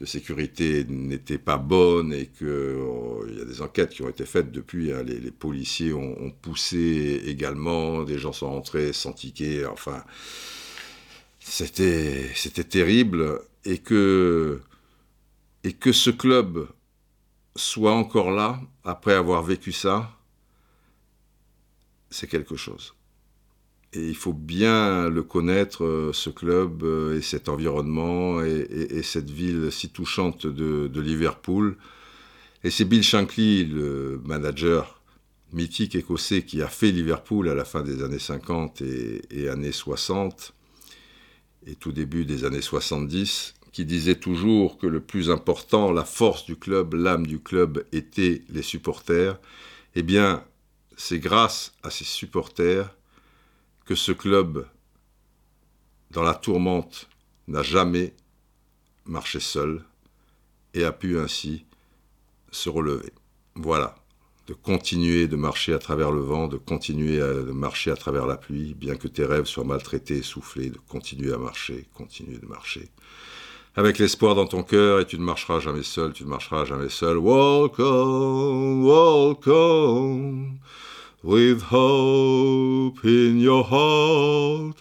de 0.00 0.06
sécurité 0.06 0.84
n'étaient 0.88 1.38
pas 1.38 1.56
bonnes 1.56 2.12
et 2.12 2.26
qu'il 2.26 2.46
euh, 2.46 3.36
y 3.36 3.40
a 3.40 3.44
des 3.44 3.62
enquêtes 3.62 3.90
qui 3.90 4.02
ont 4.02 4.08
été 4.08 4.26
faites 4.26 4.50
depuis. 4.50 4.92
Hein. 4.92 5.02
les, 5.04 5.30
policiers 5.30 5.92
ont, 5.92 6.30
poussé 6.42 7.22
également, 7.26 8.02
des 8.02 8.18
gens 8.18 8.32
sont 8.32 8.50
rentrés 8.50 8.92
sans 8.92 9.12
ticket. 9.12 9.64
Enfin, 9.66 10.04
c'était 11.38 12.28
c'était 12.34 12.64
terrible 12.64 13.40
et 13.64 13.78
que 13.78 14.60
et 15.62 15.72
que 15.72 15.92
ce 15.92 16.10
club 16.10 16.66
soit 17.56 17.92
encore 17.92 18.30
là 18.30 18.60
après 18.82 19.14
avoir 19.14 19.42
vécu 19.42 19.72
ça, 19.72 20.10
c'est 22.10 22.28
quelque 22.28 22.56
chose. 22.56 22.94
Et 23.92 24.08
il 24.08 24.16
faut 24.16 24.32
bien 24.32 25.08
le 25.08 25.22
connaître, 25.22 25.84
euh, 25.84 26.12
ce 26.12 26.30
club 26.30 26.82
euh, 26.82 27.16
et 27.16 27.22
cet 27.22 27.48
environnement 27.48 28.42
et, 28.42 29.02
cette 29.02 29.30
ville 29.30 29.70
si 29.70 29.90
touchante 29.90 30.46
de, 30.46 31.00
Liverpool. 31.00 31.76
Et 32.64 32.70
c'est 32.70 32.84
Bill 32.84 33.04
Shankly, 33.04 33.66
le 33.66 34.20
manager 34.24 35.00
mythique 35.52 35.94
écossais 35.94 36.42
qui 36.42 36.60
a 36.62 36.66
fait 36.66 36.90
Liverpool 36.90 37.48
à 37.48 37.54
la 37.54 37.64
fin 37.64 37.82
des 37.82 38.02
années 38.02 38.18
50 38.18 38.82
et, 38.82 39.22
et 39.30 39.48
années 39.48 39.70
60 39.70 40.54
et 41.66 41.76
tout 41.76 41.92
début 41.92 42.24
des 42.24 42.44
années 42.44 42.60
70, 42.60 43.54
qui 43.74 43.84
disait 43.84 44.14
toujours 44.14 44.78
que 44.78 44.86
le 44.86 45.00
plus 45.00 45.30
important, 45.30 45.90
la 45.90 46.04
force 46.04 46.44
du 46.44 46.54
club, 46.54 46.94
l'âme 46.94 47.26
du 47.26 47.40
club 47.40 47.84
était 47.90 48.42
les 48.48 48.62
supporters. 48.62 49.36
Eh 49.96 50.04
bien, 50.04 50.44
c'est 50.96 51.18
grâce 51.18 51.72
à 51.82 51.90
ces 51.90 52.04
supporters 52.04 52.88
que 53.84 53.96
ce 53.96 54.12
club, 54.12 54.64
dans 56.12 56.22
la 56.22 56.36
tourmente, 56.36 57.08
n'a 57.48 57.64
jamais 57.64 58.14
marché 59.06 59.40
seul 59.40 59.84
et 60.72 60.84
a 60.84 60.92
pu 60.92 61.18
ainsi 61.18 61.64
se 62.52 62.68
relever. 62.68 63.12
Voilà, 63.56 63.96
de 64.46 64.54
continuer 64.54 65.26
de 65.26 65.34
marcher 65.34 65.74
à 65.74 65.80
travers 65.80 66.12
le 66.12 66.20
vent, 66.20 66.46
de 66.46 66.58
continuer 66.58 67.20
à 67.20 67.32
marcher 67.52 67.90
à 67.90 67.96
travers 67.96 68.26
la 68.26 68.36
pluie, 68.36 68.74
bien 68.74 68.94
que 68.94 69.08
tes 69.08 69.24
rêves 69.24 69.46
soient 69.46 69.64
maltraités, 69.64 70.22
soufflés, 70.22 70.70
de 70.70 70.78
continuer 70.88 71.32
à 71.32 71.38
marcher, 71.38 71.88
continuer 71.92 72.38
de 72.38 72.46
marcher. 72.46 72.88
Avec 73.76 73.98
l'espoir 73.98 74.36
dans 74.36 74.46
ton 74.46 74.62
cœur, 74.62 75.00
et 75.00 75.04
tu 75.04 75.18
ne 75.18 75.24
marcheras 75.24 75.58
jamais 75.58 75.82
seul, 75.82 76.12
tu 76.12 76.22
ne 76.22 76.28
marcheras 76.28 76.64
jamais 76.64 76.88
seul. 76.88 77.18
Walk 77.18 77.80
on, 77.80 78.84
walk 78.84 79.48
on 79.48 80.60
with 81.24 81.60
hope 81.72 83.04
in 83.04 83.40
your 83.40 83.64
heart, 83.64 84.80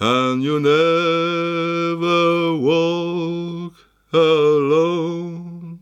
and 0.00 0.42
you 0.42 0.58
never 0.58 2.54
walk 2.56 3.74
alone. 4.14 5.80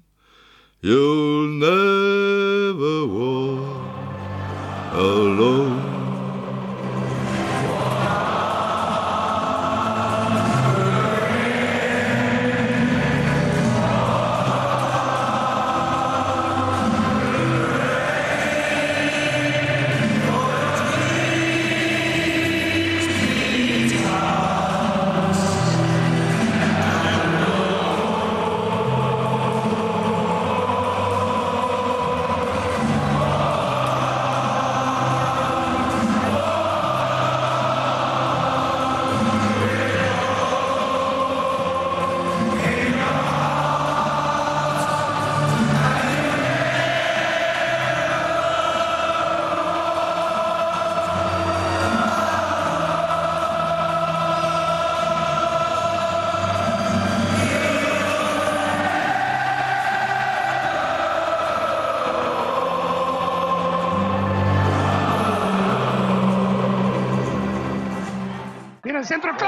Centro, 69.09 69.35
clave, 69.37 69.48